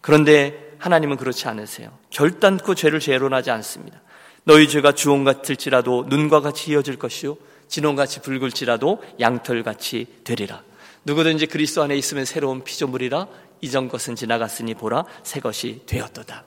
그런데 0.00 0.74
하나님은 0.78 1.16
그렇지 1.16 1.48
않으세요. 1.48 1.96
결단코 2.10 2.74
죄를 2.74 3.00
재론하지 3.00 3.50
않습니다. 3.52 4.00
너희 4.44 4.68
죄가 4.68 4.92
주홍 4.92 5.24
같을지라도 5.24 6.06
눈과 6.08 6.40
같이 6.40 6.72
이어질 6.72 6.98
것이요 6.98 7.36
진홍같이 7.68 8.20
붉을지라도 8.20 9.02
양털같이 9.20 10.06
되리라. 10.24 10.62
누구든지 11.04 11.46
그리스도 11.46 11.82
안에 11.82 11.96
있으면 11.96 12.24
새로운 12.24 12.64
피조물이라 12.64 13.28
이전 13.60 13.88
것은 13.88 14.16
지나갔으니 14.16 14.74
보라 14.74 15.04
새 15.22 15.40
것이 15.40 15.82
되었도다. 15.86 16.44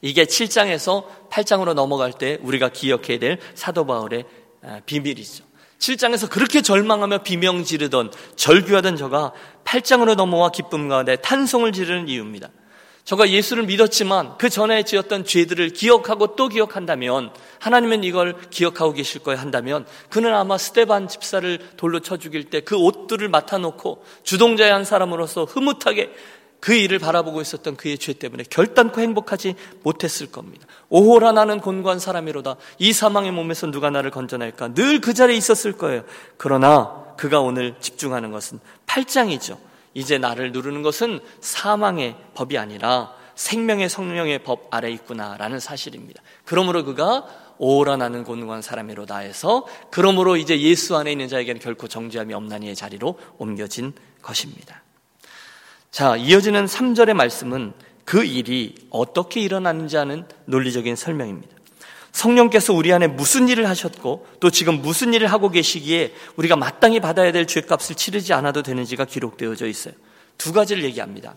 이게 0.00 0.24
7장에서 0.24 1.04
8장으로 1.30 1.74
넘어갈 1.74 2.12
때 2.12 2.38
우리가 2.42 2.68
기억해야 2.68 3.18
될 3.18 3.38
사도 3.54 3.84
바울의 3.86 4.24
아, 4.62 4.80
비밀이죠. 4.86 5.44
7장에서 5.78 6.28
그렇게 6.28 6.60
절망하며 6.60 7.22
비명 7.22 7.62
지르던 7.64 8.12
절규하던 8.36 8.96
저가 8.96 9.32
8장으로 9.64 10.14
넘어와 10.16 10.50
기쁨 10.50 10.88
가운데 10.88 11.16
탄성을 11.16 11.70
지르는 11.72 12.08
이유입니다. 12.08 12.50
저가 13.08 13.30
예수를 13.30 13.62
믿었지만 13.62 14.36
그 14.36 14.50
전에 14.50 14.82
지었던 14.82 15.24
죄들을 15.24 15.70
기억하고 15.70 16.36
또 16.36 16.48
기억한다면 16.48 17.30
하나님은 17.58 18.04
이걸 18.04 18.36
기억하고 18.50 18.92
계실 18.92 19.22
거야 19.22 19.40
한다면 19.40 19.86
그는 20.10 20.34
아마 20.34 20.58
스테반 20.58 21.08
집사를 21.08 21.58
돌로 21.78 22.00
쳐 22.00 22.18
죽일 22.18 22.50
때 22.50 22.60
그 22.60 22.76
옷들을 22.76 23.26
맡아놓고 23.30 24.04
주동자의 24.24 24.72
한 24.72 24.84
사람으로서 24.84 25.44
흐뭇하게 25.44 26.12
그 26.60 26.74
일을 26.74 26.98
바라보고 26.98 27.40
있었던 27.40 27.76
그의 27.76 27.96
죄 27.96 28.12
때문에 28.12 28.44
결단코 28.50 29.00
행복하지 29.00 29.54
못했을 29.82 30.30
겁니다. 30.30 30.66
오호라 30.90 31.32
나는 31.32 31.60
곤고한 31.60 32.00
사람이로다. 32.00 32.56
이 32.78 32.92
사망의 32.92 33.30
몸에서 33.32 33.70
누가 33.70 33.88
나를 33.88 34.10
건져낼까? 34.10 34.74
늘 34.74 35.00
그 35.00 35.14
자리에 35.14 35.34
있었을 35.34 35.72
거예요. 35.72 36.02
그러나 36.36 37.06
그가 37.16 37.40
오늘 37.40 37.74
집중하는 37.80 38.32
것은 38.32 38.60
8장이죠. 38.86 39.67
이제 39.98 40.16
나를 40.16 40.52
누르는 40.52 40.82
것은 40.82 41.18
사망의 41.40 42.14
법이 42.34 42.56
아니라 42.56 43.12
생명의 43.34 43.88
성령의 43.88 44.44
법 44.44 44.68
아래 44.70 44.90
있구나라는 44.92 45.58
사실입니다. 45.58 46.22
그러므로 46.44 46.84
그가 46.84 47.26
오라 47.58 47.96
나는 47.96 48.22
곤고한 48.22 48.62
사람이로다 48.62 49.18
해서 49.18 49.66
그러므로 49.90 50.36
이제 50.36 50.60
예수 50.60 50.96
안에 50.96 51.10
있는 51.10 51.26
자에게는 51.26 51.60
결코 51.60 51.88
정죄함이 51.88 52.32
없나니의 52.32 52.76
자리로 52.76 53.18
옮겨진 53.38 53.92
것입니다. 54.22 54.82
자, 55.90 56.16
이어지는 56.16 56.66
3절의 56.66 57.14
말씀은 57.14 57.72
그 58.04 58.24
일이 58.24 58.76
어떻게 58.90 59.40
일어나는지 59.40 59.96
하는 59.96 60.26
논리적인 60.44 60.94
설명입니다. 60.94 61.57
성령께서 62.18 62.72
우리 62.72 62.92
안에 62.92 63.06
무슨 63.06 63.48
일을 63.48 63.68
하셨고 63.68 64.26
또 64.40 64.50
지금 64.50 64.82
무슨 64.82 65.14
일을 65.14 65.30
하고 65.30 65.50
계시기에 65.50 66.12
우리가 66.34 66.56
마땅히 66.56 66.98
받아야 66.98 67.30
될 67.30 67.46
죄값을 67.46 67.94
치르지 67.94 68.32
않아도 68.32 68.64
되는지가 68.64 69.04
기록되어져 69.04 69.68
있어요. 69.68 69.94
두 70.36 70.52
가지를 70.52 70.82
얘기합니다. 70.82 71.36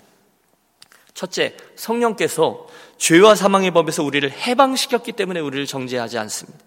첫째, 1.14 1.56
성령께서 1.76 2.66
죄와 2.98 3.36
사망의 3.36 3.70
법에서 3.72 4.02
우리를 4.02 4.32
해방시켰기 4.32 5.12
때문에 5.12 5.40
우리를 5.40 5.68
정죄하지 5.68 6.18
않습니다. 6.18 6.60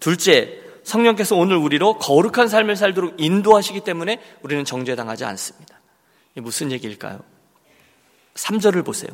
둘째, 0.00 0.58
성령께서 0.82 1.36
오늘 1.36 1.56
우리로 1.56 1.98
거룩한 1.98 2.48
삶을 2.48 2.74
살도록 2.74 3.14
인도하시기 3.18 3.80
때문에 3.80 4.20
우리는 4.42 4.64
정죄당하지 4.64 5.24
않습니다. 5.24 5.80
무슨 6.34 6.72
얘기일까요? 6.72 7.20
3절을 8.34 8.84
보세요. 8.84 9.10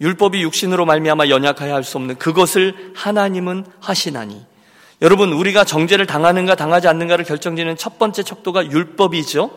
율법이 0.00 0.42
육신으로 0.42 0.86
말미암아 0.86 1.28
연약하여 1.28 1.74
할 1.74 1.82
수 1.82 1.96
없는 1.96 2.16
그것을 2.16 2.92
하나님은 2.94 3.66
하시나니. 3.80 4.46
여러분, 5.02 5.32
우리가 5.32 5.64
정죄를 5.64 6.06
당하는가 6.06 6.54
당하지 6.54 6.88
않는가를 6.88 7.24
결정짓는 7.24 7.76
첫 7.76 7.98
번째 7.98 8.22
척도가 8.22 8.70
율법이죠. 8.70 9.50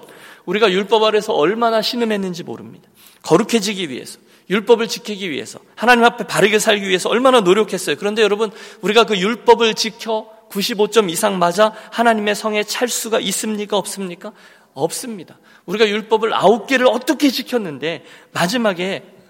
우리가 0.45 0.71
율법 0.71 1.03
아래서 1.03 1.33
얼마나 1.33 1.81
신음했는지 1.81 2.43
모릅니다. 2.43 2.88
거룩해지기 3.24 3.89
위해서, 3.89 4.19
율법을 4.50 4.88
지키기 4.88 5.29
위해서, 5.29 5.60
하나님 5.75 6.03
앞에 6.05 6.25
바르게 6.25 6.60
살기 6.60 6.88
위해서 6.88 7.10
얼마나 7.10 7.41
노력했어요. 7.41 7.95
그런데 7.98 8.21
여러분, 8.21 8.51
우리가 8.81 9.05
그 9.05 9.17
율법을 9.17 9.74
지켜 9.75 10.27
95점 10.51 11.10
이상 11.10 11.39
맞아 11.39 11.74
하나님의 11.91 12.36
성에 12.36 12.63
찰 12.63 12.88
수가 12.88 13.19
있습니까? 13.19 13.77
없습니까? 13.77 14.31
없습니다. 14.74 15.39
우리가 15.65 15.88
율법을 15.88 16.33
아홉 16.33 16.67
개를 16.67 16.88
어떻게 16.88 17.29
지켰는데 17.29 18.03
마지막에 18.31 19.03
어? 19.05 19.21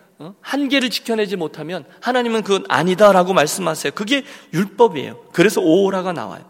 한 0.41 0.69
개를 0.69 0.89
지켜내지 0.89 1.35
못하면 1.35 1.85
하나님은 2.01 2.43
그건 2.43 2.65
아니다라고 2.67 3.33
말씀하세요. 3.33 3.93
그게 3.93 4.23
율법이에요. 4.53 5.25
그래서 5.33 5.61
오호라가 5.61 6.13
나와요. 6.13 6.43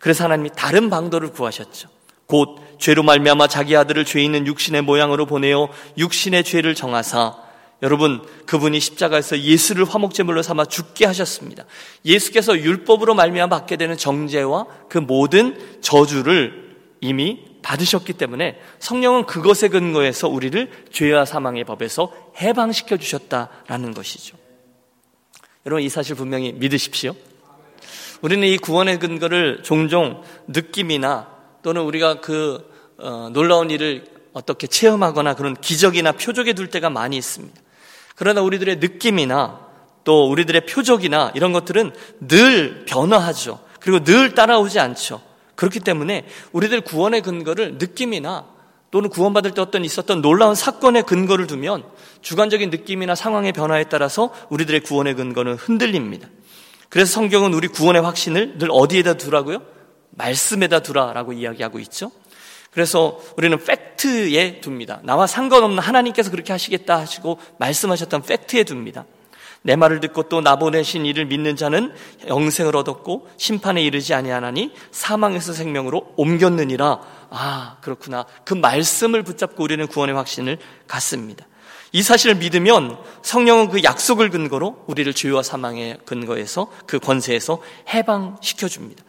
그래서 0.00 0.24
하나님이 0.24 0.50
다른 0.56 0.90
방도를 0.90 1.30
구하셨죠. 1.30 1.88
곧 2.26 2.58
죄로 2.78 3.02
말미암아 3.02 3.48
자기 3.48 3.76
아들을 3.76 4.04
죄 4.04 4.22
있는 4.22 4.46
육신의 4.46 4.82
모양으로 4.82 5.26
보내어 5.26 5.68
육신의 5.96 6.44
죄를 6.44 6.74
정하사 6.74 7.36
여러분 7.82 8.22
그분이 8.46 8.80
십자가에서 8.80 9.38
예수를 9.38 9.84
화목제물로 9.84 10.42
삼아 10.42 10.66
죽게 10.66 11.06
하셨습니다. 11.06 11.64
예수께서 12.04 12.58
율법으로 12.58 13.14
말미암아 13.14 13.60
받게 13.60 13.76
되는 13.76 13.96
정죄와 13.96 14.66
그 14.88 14.98
모든 14.98 15.58
저주를 15.80 16.76
이미 17.00 17.47
받으셨기 17.68 18.14
때문에 18.14 18.58
성령은 18.78 19.26
그것에 19.26 19.68
근거해서 19.68 20.26
우리를 20.26 20.70
죄와 20.90 21.26
사망의 21.26 21.64
법에서 21.64 22.10
해방시켜 22.40 22.96
주셨다라는 22.96 23.92
것이죠. 23.92 24.38
여러분 25.66 25.82
이 25.82 25.90
사실 25.90 26.16
분명히 26.16 26.52
믿으십시오. 26.52 27.14
우리는 28.22 28.48
이 28.48 28.56
구원의 28.56 28.98
근거를 28.98 29.62
종종 29.64 30.22
느낌이나 30.46 31.28
또는 31.62 31.82
우리가 31.82 32.22
그 32.22 32.72
어, 32.96 33.28
놀라운 33.34 33.70
일을 33.70 34.06
어떻게 34.32 34.66
체험하거나 34.66 35.34
그런 35.34 35.54
기적이나 35.54 36.12
표적에 36.12 36.54
둘 36.54 36.70
때가 36.70 36.88
많이 36.88 37.18
있습니다. 37.18 37.60
그러나 38.16 38.40
우리들의 38.40 38.76
느낌이나 38.76 39.60
또 40.04 40.30
우리들의 40.30 40.64
표적이나 40.64 41.32
이런 41.34 41.52
것들은 41.52 41.92
늘 42.20 42.86
변화하죠. 42.86 43.60
그리고 43.78 44.02
늘 44.04 44.34
따라오지 44.34 44.80
않죠. 44.80 45.27
그렇기 45.58 45.80
때문에 45.80 46.24
우리들 46.52 46.82
구원의 46.82 47.20
근거를 47.22 47.78
느낌이나 47.78 48.46
또는 48.92 49.10
구원받을 49.10 49.54
때 49.54 49.60
어떤 49.60 49.84
있었던 49.84 50.22
놀라운 50.22 50.54
사건의 50.54 51.02
근거를 51.02 51.48
두면 51.48 51.82
주관적인 52.22 52.70
느낌이나 52.70 53.16
상황의 53.16 53.52
변화에 53.52 53.84
따라서 53.84 54.32
우리들의 54.50 54.80
구원의 54.80 55.14
근거는 55.14 55.56
흔들립니다. 55.56 56.28
그래서 56.88 57.12
성경은 57.12 57.54
우리 57.54 57.66
구원의 57.66 58.02
확신을 58.02 58.58
늘 58.58 58.68
어디에다 58.70 59.14
두라고요? 59.14 59.62
말씀에다 60.12 60.78
두라라고 60.78 61.32
이야기하고 61.32 61.80
있죠. 61.80 62.12
그래서 62.70 63.20
우리는 63.36 63.58
팩트에 63.58 64.60
둡니다. 64.64 65.00
나와 65.02 65.26
상관없는 65.26 65.80
하나님께서 65.80 66.30
그렇게 66.30 66.52
하시겠다 66.52 67.00
하시고 67.00 67.40
말씀하셨던 67.58 68.22
팩트에 68.22 68.64
둡니다. 68.70 69.06
내 69.62 69.76
말을 69.76 70.00
듣고 70.00 70.24
또 70.24 70.40
나 70.40 70.56
보내신 70.56 71.04
이를 71.04 71.26
믿는 71.26 71.56
자는 71.56 71.92
영생을 72.26 72.76
얻었고 72.76 73.28
심판에 73.36 73.82
이르지 73.82 74.14
아니하나니 74.14 74.72
사망에서 74.90 75.52
생명으로 75.52 76.14
옮겼느니라. 76.16 77.00
아, 77.30 77.76
그렇구나. 77.80 78.24
그 78.44 78.54
말씀을 78.54 79.22
붙잡고 79.22 79.62
우리는 79.62 79.86
구원의 79.86 80.14
확신을 80.14 80.58
갖습니다. 80.86 81.46
이 81.92 82.02
사실을 82.02 82.36
믿으면 82.36 82.98
성령은 83.22 83.68
그 83.70 83.82
약속을 83.82 84.30
근거로 84.30 84.84
우리를 84.86 85.12
죄와 85.12 85.42
사망의 85.42 85.98
근거에서 86.04 86.70
그 86.86 86.98
권세에서 86.98 87.60
해방시켜 87.92 88.68
줍니다. 88.68 89.02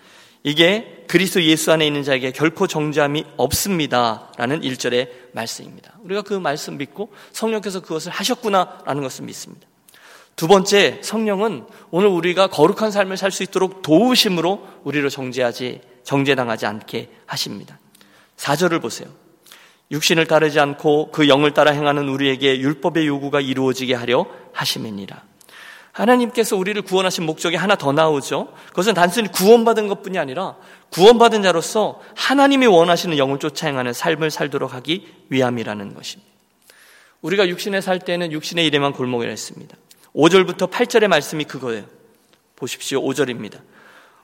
이게 0.44 1.04
그리스도 1.10 1.44
예수 1.44 1.72
안에 1.72 1.86
있는 1.86 2.04
자에게 2.04 2.32
결코 2.32 2.66
정죄함이 2.68 3.26
없습니다라는 3.36 4.62
1절의 4.62 5.10
말씀입니다. 5.34 5.94
우리가 6.04 6.22
그 6.22 6.34
말씀 6.34 6.78
믿고 6.78 7.12
성령께서 7.34 7.82
그것을 7.82 8.12
하셨구나라는 8.12 9.04
것을 9.04 9.26
믿습니다. 9.26 9.69
두 10.40 10.48
번째, 10.48 11.00
성령은 11.02 11.66
오늘 11.92 12.08
우리가 12.08 12.48
거룩한 12.48 12.92
삶을 12.92 13.18
살 13.18 13.30
수 13.30 13.44
있도록 13.44 13.82
도우심으로 13.82 14.66
우리를 14.86 15.10
정죄하지, 15.10 15.82
정죄당하지 16.04 16.66
않게 16.66 17.10
하십니다. 17.26 17.78
4절을 18.38 18.82
보세요. 18.82 19.10
육신을 19.92 20.28
따르지 20.28 20.62
않고 20.62 21.12
그 21.12 21.28
영을 21.28 21.54
따라 21.54 21.72
행하는 21.72 22.08
우리에게 22.08 22.58
율법의 22.58 23.06
요구가 23.06 23.42
이루어지게 23.42 23.96
하려 23.96 24.28
하심이니라. 24.54 25.22
하나님께서 25.92 26.56
우리를 26.56 26.82
구원하신 26.84 27.26
목적이 27.26 27.58
하나 27.58 27.76
더 27.76 27.92
나오죠. 27.92 28.54
그것은 28.70 28.94
단순히 28.94 29.30
구원받은 29.30 29.90
것 29.90 30.02
뿐이 30.02 30.18
아니라 30.18 30.56
구원받은 30.92 31.44
자로서 31.44 32.00
하나님이 32.16 32.66
원하시는 32.66 33.18
영을 33.18 33.40
쫓아 33.40 33.68
행하는 33.68 33.92
삶을 33.92 34.32
살도록 34.32 34.74
하기 34.74 35.06
위함이라는 35.28 35.94
것입니다. 35.96 36.32
우리가 37.24 37.50
육신에 37.50 37.82
살 37.82 38.00
때는 38.00 38.32
육신의 38.32 38.66
일에만 38.68 38.94
골목을 38.94 39.30
했습니다. 39.30 39.76
5절부터 40.16 40.72
8절의 40.72 41.08
말씀이 41.08 41.44
그거예요. 41.46 41.86
보십시오. 42.56 43.02
5절입니다. 43.02 43.60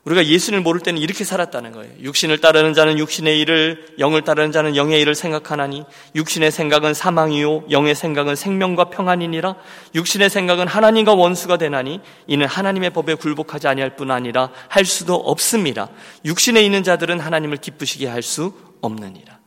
우리가 0.05 0.27
예수를 0.27 0.61
모를 0.61 0.81
때는 0.81 1.01
이렇게 1.01 1.23
살았다는 1.23 1.71
거예요. 1.71 1.91
육신을 1.99 2.37
따르는 2.39 2.75
자는 2.75 2.99
육신의 2.99 3.39
일을, 3.39 3.95
영을 3.97 4.21
따르는 4.21 4.51
자는 4.51 4.75
영의 4.75 5.01
일을 5.01 5.15
생각하나니, 5.15 5.83
육신의 6.13 6.51
생각은 6.51 6.93
사망이요, 6.93 7.65
영의 7.71 7.95
생각은 7.95 8.35
생명과 8.35 8.91
평안이니라, 8.91 9.55
육신의 9.95 10.29
생각은 10.29 10.67
하나님과 10.67 11.15
원수가 11.15 11.57
되나니, 11.57 12.01
이는 12.27 12.45
하나님의 12.45 12.91
법에 12.91 13.15
굴복하지 13.15 13.67
아니할 13.67 13.95
뿐 13.95 14.11
아니라 14.11 14.51
할 14.67 14.85
수도 14.85 15.15
없습니다. 15.15 15.89
육신에 16.23 16.61
있는 16.61 16.83
자들은 16.83 17.19
하나님을 17.19 17.57
기쁘시게 17.57 18.07
할 18.07 18.21
수 18.21 18.53
없느니라. 18.81 19.39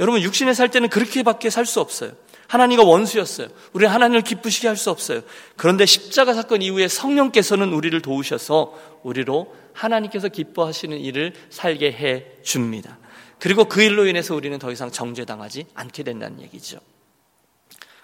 여러분, 0.00 0.22
육신에 0.22 0.54
살 0.54 0.70
때는 0.70 0.88
그렇게밖에 0.88 1.50
살 1.50 1.66
수 1.66 1.78
없어요. 1.78 2.10
하나님과 2.50 2.82
원수였어요. 2.84 3.46
우리는 3.72 3.92
하나님을 3.94 4.22
기쁘시게 4.22 4.66
할 4.66 4.76
수 4.76 4.90
없어요. 4.90 5.20
그런데 5.56 5.86
십자가 5.86 6.34
사건 6.34 6.62
이후에 6.62 6.88
성령께서는 6.88 7.72
우리를 7.72 8.00
도우셔서 8.02 8.74
우리로 9.04 9.54
하나님께서 9.72 10.28
기뻐하시는 10.28 10.98
일을 10.98 11.32
살게 11.50 11.92
해 11.92 12.24
줍니다. 12.42 12.98
그리고 13.38 13.66
그 13.66 13.82
일로 13.82 14.06
인해서 14.06 14.34
우리는 14.34 14.58
더 14.58 14.72
이상 14.72 14.90
정죄당하지 14.90 15.66
않게 15.74 16.02
된다는 16.02 16.40
얘기죠. 16.40 16.78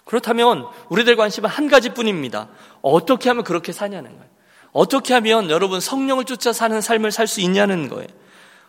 그렇다면 0.04 0.66
우리들 0.90 1.16
관심은 1.16 1.50
한 1.50 1.68
가지뿐입니다. 1.68 2.48
어떻게 2.82 3.28
하면 3.30 3.42
그렇게 3.42 3.72
사냐는 3.72 4.12
거예요. 4.12 4.30
어떻게 4.72 5.12
하면 5.14 5.50
여러분 5.50 5.80
성령을 5.80 6.24
쫓아 6.24 6.52
사는 6.52 6.80
삶을 6.80 7.10
살 7.10 7.26
수 7.26 7.40
있냐는 7.40 7.88
거예요. 7.88 8.06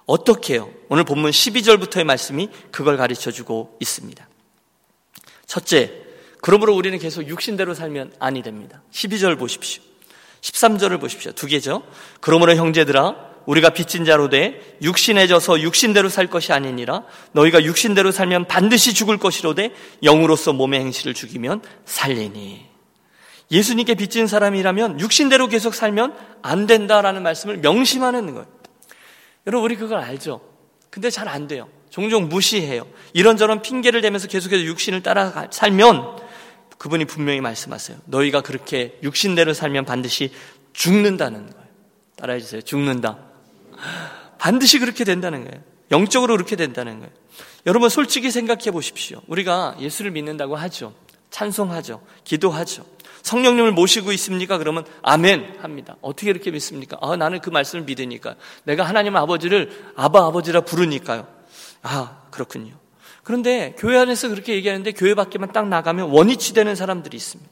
어떻게 0.08 0.56
해요? 0.56 0.72
오늘 0.90 1.04
본문 1.04 1.30
12절부터의 1.32 2.04
말씀이 2.06 2.50
그걸 2.72 2.98
가르쳐 2.98 3.30
주고 3.30 3.78
있습니다. 3.80 4.28
첫째, 5.48 5.92
그러므로 6.42 6.76
우리는 6.76 6.98
계속 7.00 7.28
육신대로 7.28 7.74
살면 7.74 8.14
아니 8.20 8.44
됩니다. 8.44 8.84
12절 8.92 9.40
보십시오. 9.40 9.82
13절을 10.42 11.00
보십시오. 11.00 11.32
두 11.32 11.48
개죠. 11.48 11.84
그러므로 12.22 12.56
형제들아 12.56 13.28
우리가 13.46 13.70
빚진 13.70 14.06
자로 14.06 14.30
돼 14.30 14.78
육신에 14.82 15.26
져서 15.26 15.62
육신대로 15.62 16.10
살 16.10 16.28
것이 16.28 16.52
아니니라 16.52 17.04
너희가 17.32 17.64
육신대로 17.64 18.12
살면 18.12 18.46
반드시 18.46 18.94
죽을 18.94 19.18
것이로되 19.18 19.74
영으로서 20.04 20.52
몸의 20.52 20.82
행실을 20.82 21.14
죽이면 21.14 21.62
살리니 21.86 22.68
예수님께 23.50 23.96
빚진 23.96 24.28
사람이라면 24.28 25.00
육신대로 25.00 25.48
계속 25.48 25.74
살면 25.74 26.14
안 26.42 26.68
된다라는 26.68 27.24
말씀을 27.24 27.58
명심하는 27.58 28.34
거예요. 28.34 28.48
여러분 29.48 29.64
우리 29.66 29.78
그걸 29.78 30.00
알죠. 30.00 30.42
근데 30.90 31.10
잘 31.10 31.30
안 31.30 31.48
돼요. 31.48 31.70
종종 31.98 32.30
무시해요. 32.30 32.86
이런저런 33.14 33.64
핑계를 33.64 34.02
대면서 34.02 34.28
계속해서 34.28 34.66
육신을 34.66 35.02
따라 35.02 35.48
살면 35.50 36.18
그분이 36.78 37.06
분명히 37.06 37.42
말씀하세요. 37.42 37.98
너희가 38.06 38.42
그렇게 38.42 39.00
육신대로 39.02 39.56
살면 39.56 39.86
반드시 39.86 40.32
죽는다는 40.74 41.50
거예요. 41.50 41.68
따라해 42.16 42.40
주세요. 42.40 42.62
죽는다. 42.62 43.18
반드시 44.38 44.78
그렇게 44.78 45.06
된다는 45.06 45.46
거예요. 45.46 45.64
영적으로 45.90 46.36
그렇게 46.36 46.56
된다는 46.56 47.00
거예요. 47.00 47.12
여러분 47.66 47.90
솔직히 47.90 48.30
생각해 48.30 48.70
보십시오. 48.70 49.20
우리가 49.26 49.78
예수를 49.80 50.12
믿는다고 50.12 50.56
하죠. 50.56 50.94
찬송하죠. 51.32 52.04
기도하죠. 52.24 52.86
성령님을 53.24 53.72
모시고 53.72 54.12
있습니까? 54.12 54.60
그러면 54.60 54.86
아멘 55.02 55.58
합니다. 55.64 55.96
어떻게 56.02 56.30
이렇게 56.30 56.52
믿습니까? 56.52 57.00
아, 57.02 57.16
나는 57.16 57.42
그 57.42 57.50
말씀을 57.50 57.86
믿으니까. 57.86 58.36
내가 58.66 58.84
하나님 58.84 59.16
아버지를 59.16 59.94
아바 59.96 60.28
아버지라 60.28 60.62
부르니까요. 60.62 61.37
아, 61.82 62.24
그렇군요. 62.32 62.74
그런데 63.24 63.76
교회 63.78 63.98
안에서 63.98 64.30
그렇게 64.30 64.54
얘기하는데 64.56 64.92
교회 64.94 65.14
밖에만 65.14 65.52
딱 65.52 65.68
나가면 65.68 66.10
원위치 66.10 66.54
되는 66.54 66.76
사람들이 66.76 67.18
있습니다. 67.18 67.52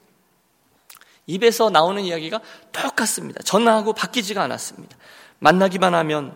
입에서 1.28 1.70
나오는 1.70 2.02
이야기가 2.04 2.40
똑같습니다. 2.72 3.42
전하고 3.44 3.94
바뀌지가 3.94 4.44
않았습니다. 4.44 4.96
만나기만 5.40 5.94
하면 5.96 6.34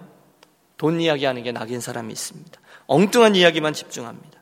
돈 0.78 1.00
이야기하는 1.00 1.44
게 1.44 1.52
낙인 1.52 1.80
사람이 1.80 2.12
있습니다. 2.12 2.60
엉뚱한 2.88 3.36
이야기만 3.36 3.74
집중합니다. 3.74 4.40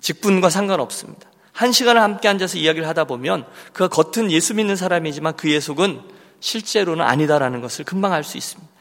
직분과 0.00 0.50
상관없습니다. 0.50 1.28
한 1.52 1.72
시간을 1.72 2.02
함께 2.02 2.28
앉아서 2.28 2.58
이야기를 2.58 2.86
하다 2.88 3.04
보면 3.04 3.46
그 3.72 3.88
겉은 3.88 4.30
예수 4.30 4.54
믿는 4.54 4.76
사람이지만 4.76 5.36
그의 5.36 5.60
속은 5.60 6.02
실제로는 6.40 7.04
아니다라는 7.04 7.60
것을 7.60 7.84
금방 7.84 8.12
알 8.12 8.24
수 8.24 8.36
있습니다. 8.36 8.75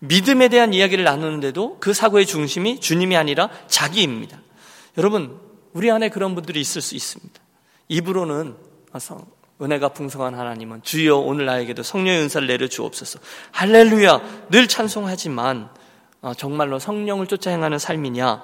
믿음에 0.00 0.48
대한 0.48 0.74
이야기를 0.74 1.04
나누는데도 1.04 1.78
그 1.78 1.92
사고의 1.92 2.26
중심이 2.26 2.80
주님이 2.80 3.16
아니라 3.16 3.50
자기입니다. 3.68 4.40
여러분, 4.98 5.38
우리 5.72 5.90
안에 5.90 6.08
그런 6.08 6.34
분들이 6.34 6.60
있을 6.60 6.82
수 6.82 6.94
있습니다. 6.96 7.40
입으로는 7.88 8.56
은혜가 9.62 9.90
풍성한 9.90 10.34
하나님은 10.34 10.82
주여 10.82 11.16
오늘 11.16 11.44
나에게도 11.46 11.82
성령의 11.82 12.22
은사를 12.22 12.46
내려 12.46 12.66
주옵소서. 12.66 13.18
할렐루야 13.52 14.48
늘 14.50 14.66
찬송하지만 14.66 15.68
어, 16.22 16.34
정말로 16.34 16.78
성령을 16.78 17.26
쫓아 17.26 17.50
행하는 17.50 17.78
삶이냐? 17.78 18.42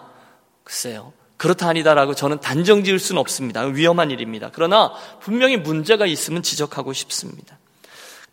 글쎄요. 0.62 1.12
그렇다 1.36 1.68
아니다라고 1.68 2.14
저는 2.14 2.40
단정 2.40 2.84
지을 2.84 2.98
수는 2.98 3.20
없습니다. 3.20 3.62
위험한 3.62 4.10
일입니다. 4.10 4.50
그러나 4.52 4.92
분명히 5.20 5.56
문제가 5.56 6.06
있으면 6.06 6.42
지적하고 6.42 6.92
싶습니다. 6.92 7.58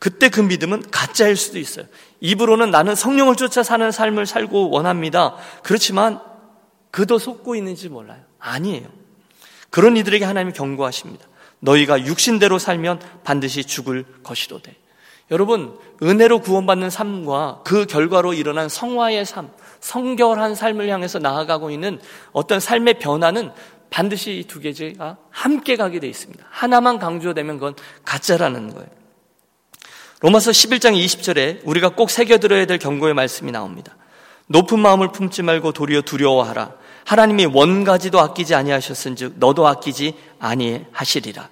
그때 0.03 0.27
그 0.27 0.41
믿음은 0.41 0.91
가짜일 0.91 1.37
수도 1.37 1.59
있어요. 1.59 1.85
입으로는 2.19 2.71
나는 2.71 2.93
성령을 2.93 3.37
쫓아 3.37 3.63
사는 3.63 3.89
삶을 3.89 4.25
살고 4.25 4.69
원합니다. 4.69 5.37
그렇지만 5.63 6.19
그도 6.91 7.17
속고 7.19 7.55
있는지 7.55 7.87
몰라요. 7.87 8.19
아니에요. 8.37 8.85
그런 9.69 9.95
이들에게 9.95 10.25
하나님이 10.25 10.51
경고하십니다. 10.51 11.25
너희가 11.61 12.05
육신대로 12.05 12.59
살면 12.59 12.99
반드시 13.23 13.63
죽을 13.63 14.03
것이로되. 14.23 14.75
여러분, 15.31 15.79
은혜로 16.01 16.41
구원받는 16.41 16.89
삶과 16.89 17.61
그 17.63 17.85
결과로 17.85 18.33
일어난 18.33 18.67
성화의 18.67 19.25
삶, 19.25 19.51
성결한 19.79 20.55
삶을 20.55 20.89
향해서 20.89 21.19
나아가고 21.19 21.71
있는 21.71 22.01
어떤 22.33 22.59
삶의 22.59 22.99
변화는 22.99 23.53
반드시 23.89 24.39
이 24.39 24.43
두 24.47 24.59
개가 24.59 25.15
함께 25.29 25.77
가게 25.77 26.01
되어 26.01 26.09
있습니다. 26.09 26.43
하나만 26.49 26.99
강조되면 26.99 27.55
그건 27.55 27.75
가짜라는 28.03 28.73
거예요. 28.73 29.02
로마서 30.23 30.51
11장 30.51 30.95
20절에 30.95 31.59
우리가 31.65 31.89
꼭 31.89 32.09
새겨들어야 32.09 32.65
될 32.65 32.77
경고의 32.79 33.13
말씀이 33.13 33.51
나옵니다. 33.51 33.97
높은 34.47 34.79
마음을 34.79 35.11
품지 35.11 35.43
말고 35.43 35.73
도리어 35.73 36.01
두려워하라. 36.03 36.71
하나님이 37.03 37.47
원가지도 37.47 38.21
아끼지 38.21 38.55
아니하셨은즉 38.55 39.33
너도 39.35 39.67
아끼지 39.67 40.15
아니하시리라. 40.39 41.49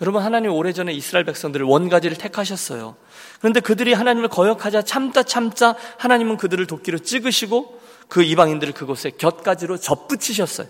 여러분 0.00 0.20
하나님 0.20 0.50
오래전에 0.50 0.92
이스라엘 0.92 1.24
백성들을 1.24 1.64
원가지를 1.64 2.18
택하셨어요. 2.18 2.96
그런데 3.38 3.60
그들이 3.60 3.92
하나님을 3.92 4.30
거역하자 4.30 4.82
참다 4.82 5.22
참자 5.22 5.76
하나님은 5.98 6.38
그들을 6.38 6.66
도끼로 6.66 6.98
찍으시고 6.98 7.80
그 8.08 8.24
이방인들을 8.24 8.72
그곳에 8.74 9.12
곁가지로 9.16 9.76
접붙이셨어요. 9.76 10.66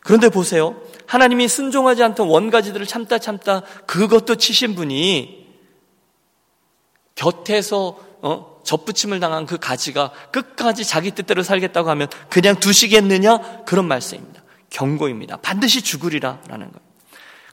그런데 0.00 0.30
보세요. 0.30 0.74
하나님이 1.06 1.46
순종하지 1.46 2.02
않던 2.02 2.26
원가지들을 2.26 2.86
참다 2.86 3.18
참다 3.18 3.62
그것도 3.86 4.34
치신 4.34 4.74
분이 4.74 5.45
곁에서 7.16 7.98
어? 8.22 8.60
접붙임을 8.64 9.20
당한 9.20 9.46
그 9.46 9.58
가지가 9.58 10.12
끝까지 10.32 10.84
자기 10.84 11.10
뜻대로 11.10 11.42
살겠다고 11.42 11.90
하면 11.90 12.08
그냥 12.28 12.56
두시겠느냐? 12.56 13.64
그런 13.64 13.86
말씀입니다. 13.86 14.42
경고입니다. 14.70 15.38
반드시 15.38 15.82
죽으리라라는 15.82 16.48
거예요. 16.48 16.86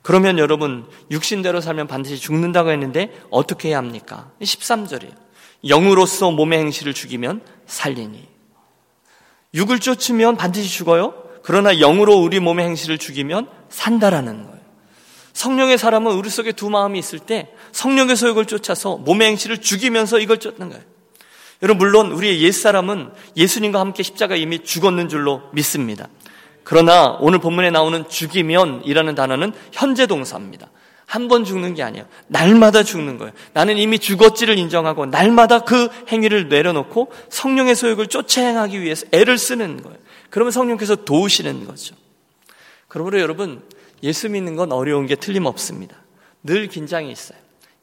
그러면 0.02 0.38
여러분 0.38 0.86
육신대로 1.12 1.62
살면 1.62 1.88
반드시 1.88 2.20
죽는다고 2.20 2.72
했는데 2.72 3.14
어떻게 3.30 3.70
해야 3.70 3.78
합니까? 3.78 4.32
13절이에요. 4.42 5.16
영으로서 5.66 6.32
몸의 6.32 6.60
행실을 6.60 6.94
죽이면 6.94 7.42
살리니. 7.66 8.28
육을 9.54 9.80
쫓으면 9.80 10.36
반드시 10.36 10.68
죽어요. 10.70 11.14
그러나 11.44 11.74
영으로 11.74 12.16
우리 12.16 12.40
몸의 12.40 12.66
행실을 12.66 12.98
죽이면 12.98 13.50
산다라는 13.70 14.44
거예요. 14.44 14.53
성령의 15.34 15.78
사람은 15.78 16.14
우리 16.14 16.30
속에 16.30 16.52
두 16.52 16.70
마음이 16.70 16.98
있을 17.00 17.20
때 17.20 17.50
성령의 17.72 18.16
소욕을 18.16 18.46
쫓아서 18.46 18.98
몸의 18.98 19.30
행실을 19.30 19.60
죽이면서 19.60 20.20
이걸 20.20 20.38
쫓는 20.38 20.70
거예요. 20.70 20.84
여러분 21.62 21.78
물론 21.80 22.12
우리의 22.12 22.42
옛사람은 22.42 23.12
예수님과 23.38 23.80
함께 23.80 24.04
십자가 24.04 24.36
이미 24.36 24.60
죽었는 24.60 25.10
줄로 25.10 25.42
믿습니다. 25.54 26.08
그러나 26.64 27.18
오늘 27.20 27.40
본문에 27.40 27.72
나오는 27.72 28.08
죽이면이라는 28.08 29.16
단어는 29.16 29.54
현재 29.72 30.06
동사입니다. 30.06 30.70
한 31.06 31.28
번 31.28 31.44
죽는 31.46 31.76
게 31.76 31.84
아니에요. 31.84 32.06
날마다 32.28 32.82
죽는 32.82 33.18
거예요. 33.18 33.34
나는 33.54 33.78
이미 33.78 34.00
죽었지를 34.00 34.58
인정하고 34.58 35.06
날마다 35.06 35.60
그 35.60 35.90
행위를 36.08 36.50
내려놓고 36.50 37.12
성령의 37.30 37.76
소욕을 37.76 38.08
쫓아 38.08 38.42
행하기 38.42 38.82
위해서 38.82 39.06
애를 39.12 39.38
쓰는 39.38 39.84
거예요. 39.84 39.98
그러면 40.30 40.52
성령께서 40.52 40.96
도우시는 40.96 41.66
거죠. 41.66 41.96
그러므로 42.88 43.20
여러분 43.20 43.62
예수 44.04 44.30
믿는 44.30 44.56
건 44.56 44.72
어려운 44.72 45.06
게 45.08 45.16
틀림없습니다. 45.16 45.96
늘 46.44 46.68
긴장이 46.68 47.12
있어요. 47.12 47.38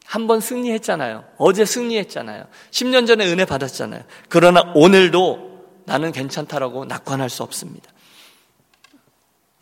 한 0.04 0.26
번 0.26 0.40
승리했잖아요. 0.40 1.24
어제 1.38 1.64
승리했잖아요. 1.64 2.44
10년 2.72 3.06
전에 3.06 3.26
은혜 3.30 3.44
받았잖아요. 3.44 4.02
그러나 4.28 4.72
오늘도 4.74 5.83
나는 5.87 6.12
괜찮다라고 6.12 6.85
낙관할 6.85 7.30
수 7.30 7.42
없습니다. 7.44 7.90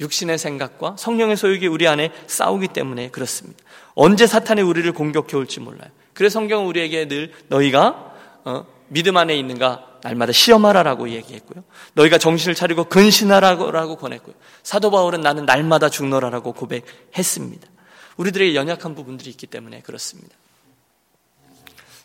육신의 0.01 0.39
생각과 0.39 0.97
성령의 0.99 1.37
소욕이 1.37 1.67
우리 1.67 1.87
안에 1.89 2.13
싸우기 2.27 2.69
때문에 2.69 3.11
그렇습니다. 3.11 3.63
언제 3.95 4.27
사탄이 4.27 4.63
우리를 4.63 4.91
공격해 4.93 5.37
올지 5.37 5.61
몰라요. 5.61 5.91
그래서 6.15 6.35
성경은 6.35 6.67
우리에게 6.67 7.09
늘 7.09 7.33
너희가 7.49 8.15
어, 8.45 8.67
믿음 8.89 9.17
안에 9.17 9.37
있는가 9.37 9.88
날마다 10.03 10.33
시험하라라고 10.33 11.11
얘기했고요. 11.11 11.65
너희가 11.95 12.19
정신을 12.19 12.55
차리고 12.55 12.85
근신하라고 12.85 13.97
권했고요. 13.97 14.35
사도 14.63 14.91
바울은 14.91 15.21
나는 15.21 15.47
날마다 15.47 15.89
죽노라라고 15.89 16.53
고백했습니다. 16.53 17.69
우리들의 18.17 18.55
연약한 18.57 18.95
부분들이 18.95 19.31
있기 19.31 19.47
때문에 19.47 19.83
그렇습니다. 19.83 20.35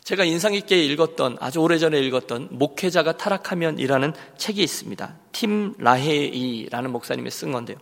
제가 0.04 0.24
인상 0.24 0.52
깊게 0.52 0.84
읽었던 0.84 1.38
아주 1.40 1.60
오래전에 1.60 1.98
읽었던 1.98 2.48
목회자가 2.50 3.16
타락하면이라는 3.16 4.12
책이 4.36 4.62
있습니다. 4.62 5.14
팀 5.32 5.74
라헤이라는 5.78 6.90
목사님이 6.90 7.30
쓴 7.30 7.52
건데요. 7.52 7.78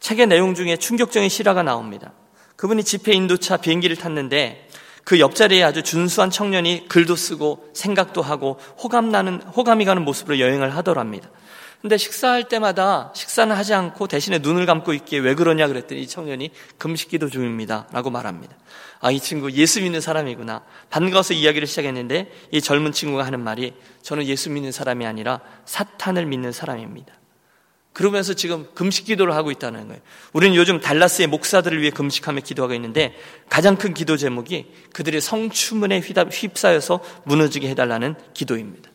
책의 0.00 0.28
내용 0.28 0.54
중에 0.54 0.76
충격적인 0.78 1.28
실화가 1.28 1.62
나옵니다. 1.62 2.12
그분이 2.56 2.84
집회 2.84 3.12
인도차 3.12 3.58
비행기를 3.58 3.96
탔는데 3.96 4.68
그 5.04 5.18
옆자리에 5.18 5.62
아주 5.64 5.82
준수한 5.82 6.30
청년이 6.30 6.88
글도 6.88 7.16
쓰고 7.16 7.70
생각도 7.74 8.22
하고 8.22 8.58
호감 8.82 9.10
나는 9.10 9.42
호감이 9.42 9.84
가는 9.84 10.04
모습으로 10.04 10.38
여행을 10.38 10.76
하더랍니다. 10.76 11.28
근데 11.80 11.96
식사할 11.96 12.44
때마다 12.44 13.12
식사는 13.12 13.54
하지 13.54 13.74
않고 13.74 14.06
대신에 14.06 14.38
눈을 14.38 14.66
감고 14.66 14.94
있기에 14.94 15.18
왜 15.18 15.34
그러냐 15.34 15.66
그랬더니 15.66 16.02
이 16.02 16.06
청년이 16.06 16.52
금식 16.78 17.10
기도 17.10 17.28
중입니다. 17.28 17.88
라고 17.90 18.08
말합니다. 18.08 18.56
아, 19.00 19.10
이 19.10 19.18
친구 19.18 19.50
예수 19.50 19.82
믿는 19.82 20.00
사람이구나. 20.00 20.62
반가워서 20.90 21.34
이야기를 21.34 21.66
시작했는데 21.66 22.30
이 22.52 22.60
젊은 22.60 22.92
친구가 22.92 23.26
하는 23.26 23.40
말이 23.40 23.74
저는 24.02 24.26
예수 24.26 24.48
믿는 24.50 24.70
사람이 24.70 25.04
아니라 25.04 25.40
사탄을 25.64 26.24
믿는 26.26 26.52
사람입니다. 26.52 27.12
그러면서 27.92 28.34
지금 28.34 28.66
금식 28.74 29.04
기도를 29.04 29.34
하고 29.34 29.50
있다는 29.50 29.88
거예요. 29.88 30.00
우리는 30.32 30.56
요즘 30.56 30.80
달라스의 30.80 31.28
목사들을 31.28 31.80
위해 31.80 31.90
금식하며 31.90 32.40
기도하고 32.40 32.74
있는데 32.74 33.14
가장 33.48 33.76
큰 33.76 33.92
기도 33.92 34.16
제목이 34.16 34.66
그들의 34.92 35.20
성추문에 35.20 36.00
휩싸여서 36.00 37.00
무너지게 37.24 37.68
해달라는 37.68 38.14
기도입니다. 38.32 38.90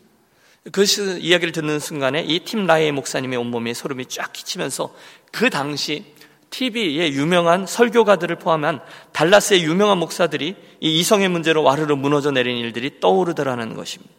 그 0.72 0.84
이야기를 0.84 1.52
듣는 1.52 1.78
순간에 1.78 2.22
이 2.22 2.40
팀 2.44 2.66
라이의 2.66 2.92
목사님의 2.92 3.38
온몸에 3.38 3.72
소름이 3.72 4.06
쫙 4.06 4.32
끼치면서 4.32 4.94
그 5.32 5.48
당시 5.48 6.04
TV의 6.50 7.12
유명한 7.12 7.66
설교가들을 7.66 8.36
포함한 8.36 8.80
달라스의 9.12 9.64
유명한 9.64 9.98
목사들이 9.98 10.56
이 10.80 10.98
이성의 11.00 11.28
문제로 11.28 11.62
와르르 11.62 11.94
무너져 11.94 12.30
내린 12.30 12.56
일들이 12.56 13.00
떠오르더라는 13.00 13.74
것입니다. 13.74 14.12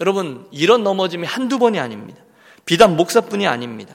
여러분, 0.00 0.46
이런 0.50 0.82
넘어짐이 0.82 1.26
한두 1.26 1.58
번이 1.58 1.78
아닙니다. 1.78 2.20
비단 2.64 2.96
목사뿐이 2.96 3.46
아닙니다. 3.46 3.94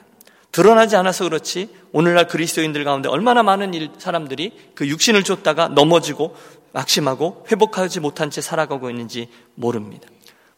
드러나지 0.52 0.96
않아서 0.96 1.24
그렇지 1.24 1.70
오늘날 1.92 2.28
그리스도인들 2.28 2.84
가운데 2.84 3.08
얼마나 3.08 3.42
많은 3.42 3.74
일, 3.74 3.90
사람들이 3.98 4.52
그 4.74 4.86
육신을 4.86 5.24
쫓다가 5.24 5.68
넘어지고 5.68 6.36
낙심하고 6.72 7.46
회복하지 7.50 8.00
못한 8.00 8.30
채 8.30 8.40
살아가고 8.40 8.90
있는지 8.90 9.28
모릅니다. 9.54 10.08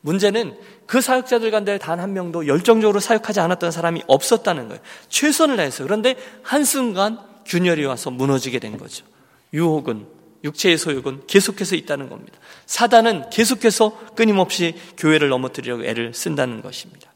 문제는 0.00 0.58
그 0.86 1.00
사역자들 1.00 1.50
가운데 1.50 1.78
단 1.78 1.98
한 1.98 2.12
명도 2.12 2.46
열정적으로 2.46 3.00
사역하지 3.00 3.40
않았던 3.40 3.70
사람이 3.70 4.02
없었다는 4.06 4.68
거예요. 4.68 4.82
최선을 5.08 5.56
다해서. 5.56 5.82
그런데 5.84 6.16
한순간 6.42 7.18
균열이 7.46 7.84
와서 7.86 8.10
무너지게 8.10 8.58
된 8.58 8.76
거죠. 8.76 9.06
유혹은, 9.54 10.06
육체의 10.42 10.76
소욕은 10.76 11.22
계속해서 11.26 11.76
있다는 11.76 12.10
겁니다. 12.10 12.38
사단은 12.66 13.30
계속해서 13.30 13.98
끊임없이 14.14 14.74
교회를 14.98 15.30
넘어뜨리려고 15.30 15.84
애를 15.84 16.12
쓴다는 16.12 16.60
것입니다. 16.60 17.13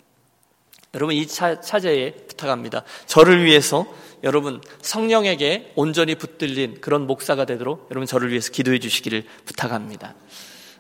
여러분 0.95 1.15
이 1.15 1.27
차, 1.27 1.61
차제에 1.61 2.13
부탁합니다. 2.29 2.83
저를 3.07 3.45
위해서 3.45 3.87
여러분 4.25 4.61
성령에게 4.83 5.73
온전히 5.77 6.15
붙들린 6.15 6.81
그런 6.81 7.07
목사가 7.07 7.45
되도록 7.45 7.89
여러분 7.91 8.07
저를 8.07 8.31
위해서 8.31 8.51
기도해 8.51 8.79
주시기를 8.79 9.25
부탁합니다. 9.45 10.15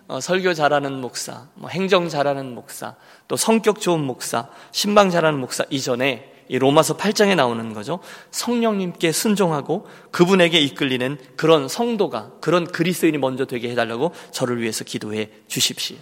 어, 0.09 0.21
설교 0.21 0.55
잘하는 0.55 1.01
목사, 1.01 1.49
뭐 1.55 1.68
행정 1.68 2.09
잘하는 2.09 2.55
목사, 2.55 2.97
또 3.29 3.37
성격 3.37 3.81
좋은 3.81 4.01
목사, 4.01 4.49
신방 4.73 5.11
잘하는 5.11 5.38
목사 5.38 5.64
이전에 5.68 6.33
이 6.49 6.59
로마서 6.59 6.97
8장에 6.97 7.37
나오는 7.37 7.75
거죠. 7.75 8.01
성령님께 8.31 9.12
순종하고 9.12 9.87
그분에게 10.11 10.59
이끌리는 10.61 11.18
그런 11.37 11.68
성도가 11.68 12.33
그런 12.40 12.66
그리스도인이 12.66 13.18
먼저 13.18 13.44
되게 13.44 13.68
해달라고 13.71 14.12
저를 14.33 14.62
위해서 14.62 14.83
기도해 14.83 15.29
주십시오. 15.47 15.99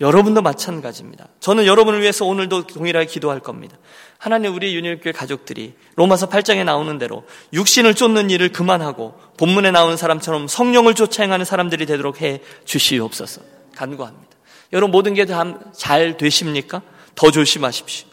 여러분도 0.00 0.42
마찬가지입니다. 0.42 1.28
저는 1.40 1.66
여러분을 1.66 2.00
위해서 2.00 2.24
오늘도 2.24 2.66
동일하게 2.68 3.06
기도할 3.06 3.40
겁니다. 3.40 3.76
하나님 4.18 4.54
우리 4.54 4.74
유일교회 4.74 5.12
가족들이 5.12 5.74
로마서 5.96 6.28
8장에 6.28 6.64
나오는 6.64 6.98
대로 6.98 7.24
육신을 7.52 7.94
쫓는 7.94 8.30
일을 8.30 8.50
그만하고 8.50 9.14
본문에 9.36 9.70
나오는 9.70 9.96
사람처럼 9.96 10.46
성령을 10.46 10.94
쫓아 10.94 11.22
행하는 11.22 11.44
사람들이 11.44 11.86
되도록 11.86 12.20
해 12.20 12.40
주시옵소서. 12.64 13.40
간구합니다. 13.76 14.28
여러분 14.72 14.92
모든 14.92 15.14
게잘 15.14 16.16
되십니까? 16.16 16.82
더 17.14 17.30
조심하십시오. 17.30 18.06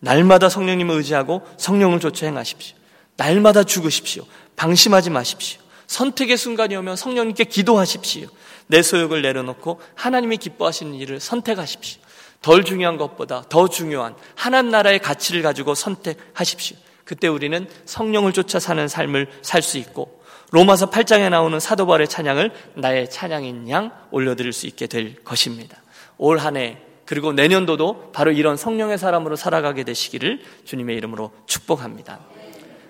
날마다 0.00 0.48
성령님을 0.48 0.96
의지하고 0.96 1.42
성령을 1.56 2.00
쫓아 2.00 2.26
행하십시오. 2.26 2.76
날마다 3.16 3.64
죽으십시오. 3.64 4.24
방심하지 4.56 5.10
마십시오. 5.10 5.60
선택의 5.86 6.36
순간이 6.36 6.76
오면 6.76 6.96
성령님께 6.96 7.44
기도하십시오. 7.44 8.28
내 8.68 8.82
소욕을 8.82 9.22
내려놓고 9.22 9.80
하나님이 9.94 10.36
기뻐하시는 10.36 10.94
일을 10.94 11.20
선택하십시오. 11.20 12.00
덜 12.40 12.64
중요한 12.64 12.96
것보다 12.96 13.42
더 13.48 13.68
중요한 13.68 14.14
하나님 14.36 14.70
나라의 14.70 15.00
가치를 15.00 15.42
가지고 15.42 15.74
선택하십시오. 15.74 16.76
그때 17.04 17.26
우리는 17.26 17.68
성령을 17.84 18.32
쫓아 18.32 18.60
사는 18.60 18.86
삶을 18.86 19.28
살 19.42 19.62
수 19.62 19.78
있고 19.78 20.22
로마서 20.50 20.90
8장에 20.90 21.28
나오는 21.30 21.58
사도 21.60 21.86
바울의 21.86 22.08
찬양을 22.08 22.52
나의 22.74 23.10
찬양인 23.10 23.68
양 23.68 23.90
올려드릴 24.10 24.52
수 24.52 24.66
있게 24.66 24.86
될 24.86 25.16
것입니다. 25.24 25.76
올 26.16 26.38
한 26.38 26.56
해 26.56 26.78
그리고 27.04 27.32
내년도도 27.32 28.12
바로 28.12 28.30
이런 28.30 28.58
성령의 28.58 28.98
사람으로 28.98 29.34
살아가게 29.34 29.84
되시기를 29.84 30.42
주님의 30.66 30.94
이름으로 30.98 31.32
축복합니다. 31.46 32.20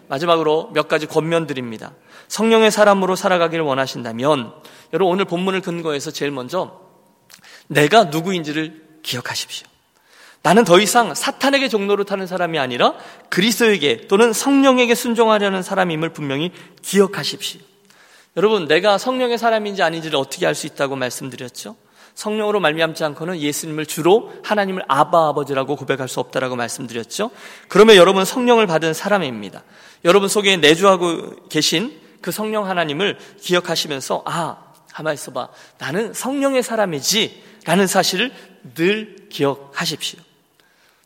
마지막으로 0.08 0.70
몇 0.72 0.88
가지 0.88 1.06
권면 1.06 1.46
드립니다. 1.46 1.92
성령의 2.28 2.70
사람으로 2.70 3.16
살아가기를 3.16 3.64
원하신다면 3.64 4.52
여러분 4.92 5.12
오늘 5.12 5.24
본문을 5.24 5.60
근거해서 5.60 6.10
제일 6.10 6.30
먼저 6.30 6.80
내가 7.68 8.04
누구인지를 8.04 9.00
기억하십시오. 9.02 9.66
나는 10.42 10.64
더 10.64 10.78
이상 10.78 11.14
사탄에게 11.14 11.68
종로를 11.68 12.04
타는 12.04 12.26
사람이 12.26 12.58
아니라 12.58 12.94
그리스도에게 13.28 14.06
또는 14.06 14.32
성령에게 14.32 14.94
순종하려는 14.94 15.62
사람임을 15.62 16.10
분명히 16.10 16.52
기억하십시오. 16.82 17.60
여러분, 18.36 18.68
내가 18.68 18.98
성령의 18.98 19.36
사람인지 19.36 19.82
아닌지를 19.82 20.16
어떻게 20.16 20.46
알 20.46 20.54
수 20.54 20.66
있다고 20.66 20.94
말씀드렸죠? 20.96 21.74
성령으로 22.14 22.60
말미암지 22.60 23.04
않고는 23.04 23.38
예수님을 23.38 23.86
주로 23.86 24.32
하나님을 24.42 24.82
아바 24.88 25.28
아버지라고 25.28 25.76
고백할 25.76 26.08
수 26.08 26.20
없다라고 26.20 26.56
말씀드렸죠. 26.56 27.30
그러면 27.68 27.96
여러분 27.96 28.24
성령을 28.24 28.66
받은 28.66 28.92
사람입니다. 28.94 29.62
여러분 30.04 30.28
속에 30.28 30.56
내주하고 30.56 31.48
계신 31.48 32.00
그 32.20 32.30
성령 32.30 32.66
하나님을 32.66 33.18
기억하시면서 33.40 34.22
아 34.26 34.64
가만 34.92 35.14
있어봐 35.14 35.48
나는 35.78 36.12
성령의 36.12 36.62
사람이지 36.62 37.42
라는 37.64 37.86
사실을 37.86 38.32
늘 38.74 39.28
기억하십시오. 39.28 40.20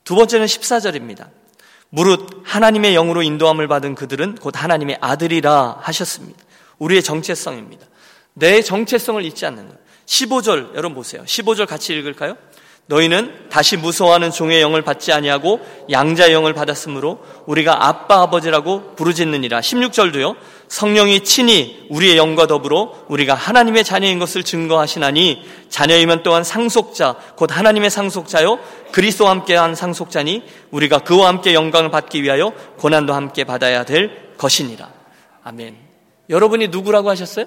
두 0.04 0.14
번째는 0.14 0.46
14절입니다. 0.46 1.28
무릇 1.90 2.42
하나님의 2.44 2.94
영으로 2.94 3.22
인도함을 3.22 3.68
받은 3.68 3.94
그들은 3.94 4.36
곧 4.36 4.60
하나님의 4.60 4.98
아들이라 5.00 5.78
하셨습니다. 5.80 6.42
우리의 6.78 7.02
정체성입니다. 7.02 7.86
내 8.34 8.62
정체성을 8.62 9.22
잊지 9.24 9.44
않는 9.46 9.68
것. 9.68 9.76
15절 10.06 10.74
여러분 10.74 10.94
보세요. 10.94 11.22
15절 11.24 11.66
같이 11.66 11.94
읽을까요? 11.94 12.36
너희는 12.86 13.48
다시 13.48 13.76
무서워하는 13.76 14.30
종의 14.30 14.60
영을 14.60 14.82
받지 14.82 15.12
아니하고 15.12 15.60
양자의 15.90 16.32
영을 16.32 16.52
받았으므로 16.52 17.20
우리가 17.46 17.86
아빠 17.86 18.22
아버지라고 18.22 18.94
부르짖느니라. 18.96 19.60
16절도요. 19.60 20.36
성령이 20.68 21.22
친히 21.22 21.86
우리의 21.90 22.16
영과 22.16 22.46
더불어 22.46 23.04
우리가 23.08 23.34
하나님의 23.34 23.84
자녀인 23.84 24.18
것을 24.18 24.42
증거하시나니 24.42 25.42
자녀이면 25.68 26.22
또한 26.22 26.44
상속자 26.44 27.16
곧 27.36 27.56
하나님의 27.56 27.90
상속자요 27.90 28.58
그리스도와 28.90 29.30
함께한 29.30 29.74
상속자니 29.74 30.42
우리가 30.70 31.00
그와 31.00 31.28
함께 31.28 31.54
영광을 31.54 31.90
받기 31.90 32.22
위하여 32.22 32.52
고난도 32.78 33.14
함께 33.14 33.44
받아야 33.44 33.84
될 33.84 34.34
것이니라. 34.38 34.90
아멘. 35.44 35.76
여러분이 36.30 36.68
누구라고 36.68 37.10
하셨어요? 37.10 37.46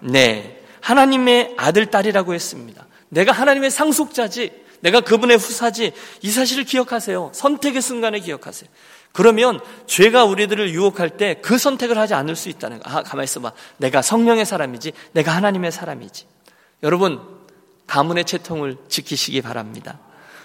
네. 0.00 0.60
하나님의 0.80 1.54
아들, 1.56 1.86
딸이라고 1.86 2.34
했습니다. 2.34 2.86
내가 3.12 3.30
하나님의 3.32 3.70
상속자지, 3.70 4.50
내가 4.80 5.00
그분의 5.00 5.36
후사지, 5.36 5.92
이 6.22 6.30
사실을 6.30 6.64
기억하세요. 6.64 7.32
선택의 7.34 7.82
순간에 7.82 8.18
기억하세요. 8.20 8.70
그러면 9.12 9.60
죄가 9.86 10.24
우리들을 10.24 10.70
유혹할 10.72 11.10
때 11.10 11.38
그 11.42 11.58
선택을 11.58 11.98
하지 11.98 12.14
않을 12.14 12.34
수 12.34 12.48
있다는 12.48 12.78
거. 12.80 12.90
아, 12.90 13.02
가만히 13.02 13.24
있어봐. 13.24 13.52
내가 13.76 14.00
성령의 14.00 14.46
사람이지, 14.46 14.92
내가 15.12 15.32
하나님의 15.36 15.72
사람이지. 15.72 16.24
여러분, 16.82 17.20
가문의 17.86 18.24
채통을 18.24 18.78
지키시기 18.88 19.42
바랍니다. 19.42 19.98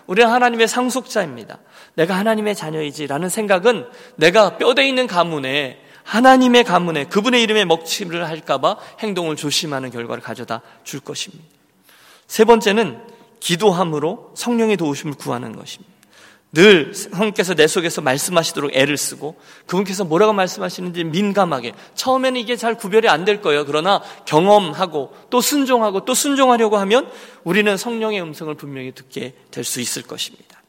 우리는 0.05 0.29
하나님의 0.29 0.67
상속자입니다. 0.67 1.59
내가 1.95 2.17
하나님의 2.17 2.53
자녀이지라는 2.53 3.29
생각은 3.29 3.87
내가 4.17 4.57
뼈대 4.57 4.85
있는 4.85 5.07
가문에 5.07 5.81
하나님의 6.03 6.65
가문에 6.65 7.05
그분의 7.05 7.41
이름에 7.43 7.63
먹칠을 7.63 8.27
할까봐 8.27 8.77
행동을 8.99 9.37
조심하는 9.37 9.89
결과를 9.89 10.21
가져다 10.21 10.61
줄 10.83 10.99
것입니다. 10.99 11.56
세 12.27 12.43
번째는 12.45 13.01
기도함으로 13.39 14.31
성령의 14.35 14.77
도우심을 14.77 15.15
구하는 15.15 15.55
것입니다. 15.55 15.95
늘 16.53 16.93
성께서 16.95 17.53
내 17.55 17.67
속에서 17.67 18.01
말씀하시도록 18.01 18.71
애를 18.73 18.95
쓰고 18.97 19.39
그분께서 19.65 20.05
뭐라고 20.05 20.31
말씀하시는지 20.33 21.03
민감하게 21.03 21.73
처음에는 21.95 22.39
이게 22.39 22.55
잘 22.55 22.75
구별이 22.75 23.09
안 23.09 23.25
될 23.25 23.41
거예요. 23.41 23.65
그러나 23.65 24.01
경험하고 24.25 25.13
또 25.29 25.41
순종하고 25.41 26.05
또 26.05 26.13
순종하려고 26.13 26.77
하면 26.77 27.11
우리는 27.43 27.75
성령의 27.75 28.21
음성을 28.21 28.53
분명히 28.55 28.93
듣게 28.93 29.35
될 29.51 29.65
수 29.65 29.81
있을 29.81 30.03
것입니다. 30.03 30.61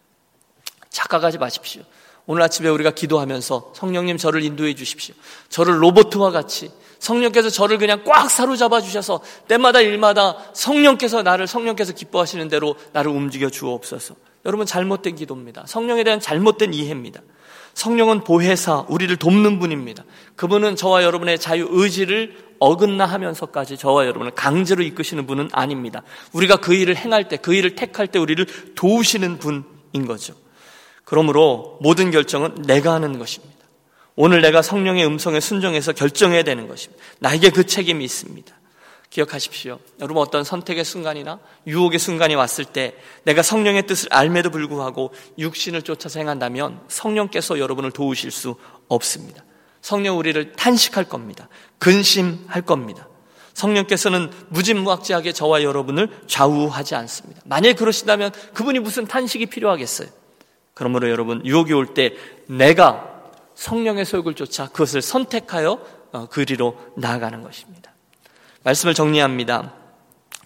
착각하지 0.91 1.39
마십시오. 1.39 1.83
오늘 2.29 2.43
아침에 2.43 2.69
우리가 2.69 2.91
기도하면서 2.91 3.73
성령님 3.75 4.19
저를 4.19 4.43
인도해 4.45 4.75
주십시오. 4.75 5.15
저를 5.49 5.83
로봇과 5.83 6.31
같이 6.31 6.71
성령께서 6.99 7.49
저를 7.49 7.79
그냥 7.79 8.05
꽉 8.05 8.31
사로잡아 8.31 8.83
주셔서 8.83 9.23
때마다 9.49 9.81
일마다 9.81 10.37
성령께서 10.53 11.23
나를 11.23 11.47
성령께서 11.47 11.95
기뻐하시는 11.95 12.47
대로 12.49 12.77
나를 12.93 13.11
움직여 13.11 13.49
주옵소서. 13.49 14.15
여러분 14.45 14.67
잘못된 14.67 15.17
기도입니다. 15.17 15.65
성령에 15.67 16.05
대한 16.05 16.21
잘못된 16.21 16.75
이해입니다. 16.75 17.23
성령은 17.73 18.25
보혜사, 18.25 18.85
우리를 18.89 19.17
돕는 19.17 19.59
분입니다. 19.59 20.05
그분은 20.37 20.77
저와 20.77 21.05
여러분의 21.05 21.39
자유 21.39 21.67
의지를 21.71 22.37
어긋나 22.59 23.07
하면서까지 23.07 23.79
저와 23.79 24.05
여러분을 24.05 24.33
강제로 24.33 24.83
이끄시는 24.83 25.27
분은 25.27 25.49
아닙니다. 25.53 26.03
우리가 26.33 26.57
그 26.57 26.75
일을 26.75 26.95
행할 26.95 27.29
때, 27.29 27.39
그 27.39 27.55
일을 27.55 27.75
택할 27.75 28.09
때 28.09 28.19
우리를 28.19 28.45
도우시는 28.75 29.39
분인 29.39 30.07
거죠. 30.07 30.35
그러므로 31.09 31.79
모든 31.81 32.11
결정은 32.11 32.55
내가 32.67 32.93
하는 32.93 33.19
것입니다. 33.19 33.57
오늘 34.15 34.43
내가 34.43 34.61
성령의 34.61 35.07
음성에 35.07 35.41
순종해서 35.41 35.95
결정해야 35.95 36.43
되는 36.43 36.69
것입니다. 36.69 37.03
나에게 37.21 37.49
그 37.49 37.65
책임이 37.65 38.05
있습니다. 38.05 38.55
기억하십시오. 39.09 39.79
여러분 40.03 40.21
어떤 40.21 40.45
선택의 40.45 40.85
순간이나 40.85 41.39
유혹의 41.67 41.99
순간이 41.99 42.35
왔을 42.35 42.67
때 42.67 42.95
내가 43.23 43.41
성령의 43.41 43.87
뜻을 43.87 44.09
알매도 44.13 44.51
불구하고 44.51 45.15
육신을 45.39 45.81
쫓아서 45.81 46.21
행한다면 46.21 46.79
성령께서 46.89 47.59
여러분을 47.59 47.91
도우실 47.91 48.31
수 48.31 48.57
없습니다. 48.89 49.43
성령 49.81 50.19
우리를 50.19 50.53
탄식할 50.53 51.05
겁니다. 51.05 51.49
근심할 51.79 52.61
겁니다. 52.61 53.09
성령께서는 53.55 54.31
무진무학지하게 54.51 55.33
저와 55.33 55.63
여러분을 55.63 56.11
좌우하지 56.27 56.97
않습니다. 56.97 57.41
만약 57.47 57.77
그러시다면 57.77 58.31
그분이 58.53 58.81
무슨 58.81 59.07
탄식이 59.07 59.47
필요하겠어요? 59.47 60.19
그러므로 60.79 61.11
여러분 61.11 61.45
유혹이 61.45 61.73
올 61.73 61.89
때 61.93 62.15
내가 62.47 63.05
성령의 63.55 64.05
소욕을 64.05 64.35
쫓아 64.35 64.69
그것을 64.69 65.03
선택하여 65.03 65.81
어, 66.13 66.27
그리로 66.31 66.79
나아가는 66.97 67.43
것입니다. 67.43 67.93
말씀을 68.63 68.95
정리합니다. 68.95 69.75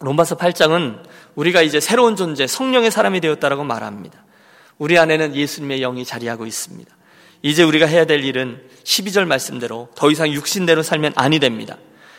로마서 0.00 0.36
8장은 0.36 1.02
우리가 1.34 1.62
이제 1.62 1.78
새로운 1.78 2.16
존재, 2.16 2.46
성령의 2.46 2.90
사람이 2.90 3.20
되었다라고 3.20 3.62
말합니다. 3.64 4.24
우리 4.78 4.98
안에는 4.98 5.36
예수님의 5.36 5.80
영이 5.80 6.04
자리하고 6.04 6.46
있습니다. 6.46 6.90
이제 7.42 7.62
우리가 7.62 7.86
해야 7.86 8.04
될 8.06 8.24
일은 8.24 8.62
12절 8.84 9.26
말씀대로 9.26 9.88
더 9.94 10.10
이상 10.10 10.30
육신대로 10.32 10.82
살면 10.82 11.12
아니 11.16 11.38
됩니다. 11.38 11.76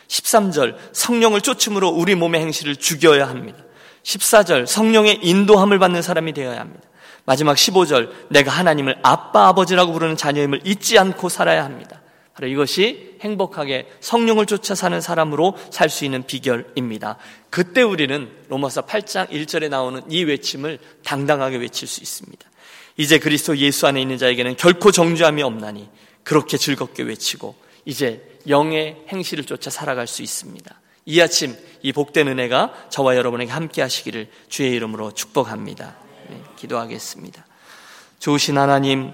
13절 0.07 0.75
성령을 0.91 1.41
쫓음으로 1.41 1.89
우리 1.89 2.13
몸의 2.15 2.41
행실을 2.41 2.75
죽여야 2.75 3.27
합니다. 3.27 3.57
14절 4.03 4.67
성령의 4.67 5.19
인도함을 5.23 5.79
받는 5.79 6.01
사람이 6.01 6.33
되어야 6.33 6.59
합니다. 6.59 6.87
마지막 7.25 7.55
15절 7.55 8.09
내가 8.29 8.51
하나님을 8.51 8.97
아빠 9.01 9.47
아버지라고 9.47 9.93
부르는 9.93 10.17
자녀임을 10.17 10.61
잊지 10.65 10.97
않고 10.99 11.29
살아야 11.29 11.63
합니다. 11.63 12.01
바로 12.33 12.47
이것이 12.47 13.17
행복하게 13.21 13.87
성령을 14.01 14.45
쫓아 14.47 14.75
사는 14.75 14.99
사람으로 14.99 15.55
살 15.69 15.89
수 15.89 16.03
있는 16.03 16.23
비결입니다. 16.23 17.17
그때 17.49 17.83
우리는 17.83 18.29
로마서 18.49 18.85
8장 18.85 19.29
1절에 19.29 19.69
나오는 19.69 20.01
이 20.09 20.23
외침을 20.23 20.79
당당하게 21.03 21.57
외칠 21.57 21.87
수 21.87 22.01
있습니다. 22.01 22.49
이제 22.97 23.19
그리스도 23.19 23.55
예수 23.57 23.87
안에 23.87 24.01
있는 24.01 24.17
자에게는 24.17 24.55
결코 24.57 24.91
정죄함이 24.91 25.43
없나니 25.43 25.89
그렇게 26.23 26.57
즐겁게 26.57 27.03
외치고 27.03 27.55
이제 27.85 28.21
영의 28.47 28.97
행실을 29.09 29.45
쫓아 29.45 29.69
살아갈 29.69 30.07
수 30.07 30.23
있습니다. 30.23 30.81
이 31.05 31.21
아침 31.21 31.55
이 31.81 31.91
복된 31.91 32.27
은혜가 32.27 32.87
저와 32.89 33.15
여러분에게 33.15 33.51
함께 33.51 33.81
하시기를 33.81 34.27
주의 34.49 34.71
이름으로 34.71 35.13
축복합니다. 35.13 36.02
네, 36.29 36.41
기도하겠습니다. 36.55 37.45
좋으신 38.19 38.57
하나님, 38.57 39.11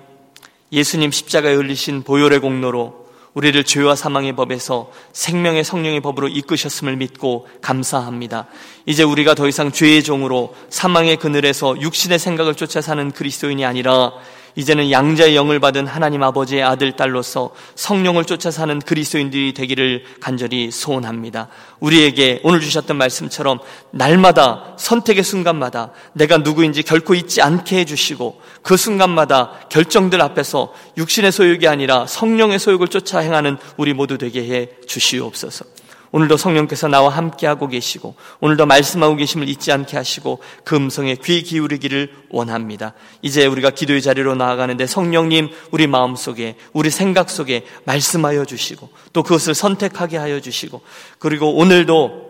예수님 0.72 1.12
십자가에 1.12 1.54
흘리신 1.54 2.04
보혈의 2.04 2.39
공로로 2.39 3.10
우리를 3.34 3.63
죄와 3.63 3.95
사망의 3.95 4.36
법에서 4.36 4.91
생명의 5.13 5.63
성령의 5.63 6.02
법으로 6.02 6.28
이끄셨음을 6.28 6.95
믿고 6.98 7.48
감사합니다. 7.62 8.48
이제 8.86 9.04
우리가 9.04 9.36
더 9.36 9.48
이상 9.48 9.72
죄의 9.72 10.04
종으로 10.04 10.56
사망의 10.69 11.17
그늘에서 11.17 11.80
육신의 11.80 12.19
생각을 12.19 12.56
쫓아 12.56 12.82
사는 12.82 13.12
그리스도인이 13.12 13.63
아니라 13.65 14.13
이제는 14.60 14.91
양자의 14.91 15.38
영을 15.38 15.62
받은 15.62 15.88
하나님 15.88 16.22
아버지의 16.22 16.63
아들, 16.63 16.91
딸로서 16.91 17.52
성령을 17.76 18.26
쫓아 18.26 18.52
사는 18.52 18.78
그리스도인들이 18.80 19.54
되기를 19.54 20.04
간절히 20.19 20.69
소원합니다. 20.69 21.48
우리에게 21.80 22.41
오늘 22.43 22.60
주셨던 22.60 22.98
말씀처럼 22.98 23.60
날마다 23.91 24.76
선택의 24.78 25.24
순간마다 25.24 25.91
내가 26.12 26.39
누구인지 26.39 26.84
결코 26.84 27.15
잊지 27.15 27.41
않게 27.41 27.78
해주시고 27.80 28.41
그 28.62 28.76
순간마다 28.76 29.52
결정들 29.69 30.22
앞에서 30.22 30.74
육신의 30.98 31.32
소욕이 31.32 31.65
아니라 31.65 32.06
성령의 32.06 32.60
소욕을 32.60 32.89
쫓아 32.89 33.19
행하는 33.19 33.58
우리 33.78 33.93
모두 33.93 34.17
되게 34.17 34.41
해 34.41 34.67
주시옵소서. 34.86 35.63
오늘도 36.12 36.38
성령께서 36.38 36.88
나와 36.88 37.10
함께하고 37.10 37.67
계시고 37.67 38.15
오늘도 38.39 38.65
말씀하고 38.65 39.15
계심을 39.15 39.48
잊지 39.48 39.72
않게 39.72 39.98
하시고 39.98 40.39
그 40.63 40.76
음성에 40.76 41.15
귀 41.24 41.43
기울이기를 41.43 42.12
원합니다. 42.30 42.93
이제 43.22 43.45
우리가 43.45 43.69
기도의 43.72 44.02
자리로 44.02 44.36
나아가는데 44.36 44.88
성령님 44.88 45.50
우리 45.72 45.88
마음속에 45.88 46.56
우리 46.74 46.89
생각 46.89 47.30
속에 47.30 47.65
말씀하여 47.86 48.45
주시고 48.45 48.89
또 49.13 49.24
그것을 49.24 49.54
선택하게 49.54 50.17
하여 50.17 50.39
주시고 50.39 50.82
그리고 51.19 51.56
오늘도 51.56 52.30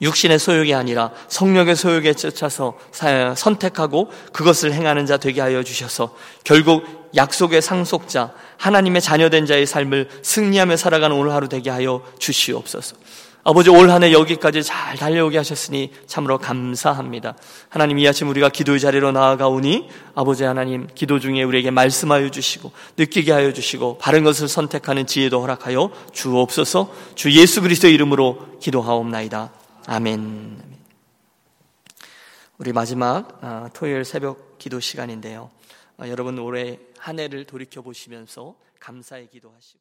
육신의 0.00 0.38
소욕이 0.38 0.74
아니라 0.74 1.12
성령의 1.28 1.76
소욕에 1.76 2.14
쫓아서 2.14 2.76
선택하고 3.36 4.10
그것을 4.32 4.72
행하는 4.72 5.06
자 5.06 5.16
되게 5.16 5.40
하여 5.40 5.62
주셔서 5.62 6.14
결국 6.42 7.03
약속의 7.16 7.62
상속자, 7.62 8.32
하나님의 8.56 9.02
자녀된 9.02 9.46
자의 9.46 9.66
삶을 9.66 10.08
승리하며 10.22 10.76
살아가는 10.76 11.16
오늘 11.16 11.32
하루 11.32 11.48
되게 11.48 11.70
하여 11.70 12.02
주시옵소서. 12.18 12.96
아버지 13.46 13.68
올 13.68 13.90
한 13.90 14.02
해 14.02 14.10
여기까지 14.12 14.62
잘 14.62 14.96
달려오게 14.96 15.36
하셨으니 15.36 15.92
참으로 16.06 16.38
감사합니다. 16.38 17.36
하나님 17.68 17.98
이 17.98 18.08
아침 18.08 18.28
우리가 18.30 18.48
기도의 18.48 18.80
자리로 18.80 19.12
나아가오니 19.12 19.90
아버지 20.14 20.44
하나님 20.44 20.86
기도 20.94 21.20
중에 21.20 21.42
우리에게 21.42 21.70
말씀하여 21.70 22.30
주시고 22.30 22.72
느끼게 22.96 23.32
하여 23.32 23.52
주시고 23.52 23.98
바른 23.98 24.24
것을 24.24 24.48
선택하는 24.48 25.06
지혜도 25.06 25.42
허락하여 25.42 25.90
주옵소서 26.12 26.90
주 27.14 27.30
예수 27.32 27.60
그리스도 27.60 27.88
이름으로 27.88 28.58
기도하옵나이다. 28.60 29.52
아멘. 29.88 30.62
우리 32.56 32.72
마지막 32.72 33.38
아, 33.42 33.68
토요일 33.74 34.06
새벽 34.06 34.56
기도 34.58 34.80
시간인데요. 34.80 35.50
아, 35.98 36.08
여러분 36.08 36.38
올해 36.38 36.78
한 37.04 37.18
해를 37.18 37.44
돌이켜 37.44 37.82
보시면서 37.82 38.58
감사의 38.80 39.28
기도하시고 39.28 39.78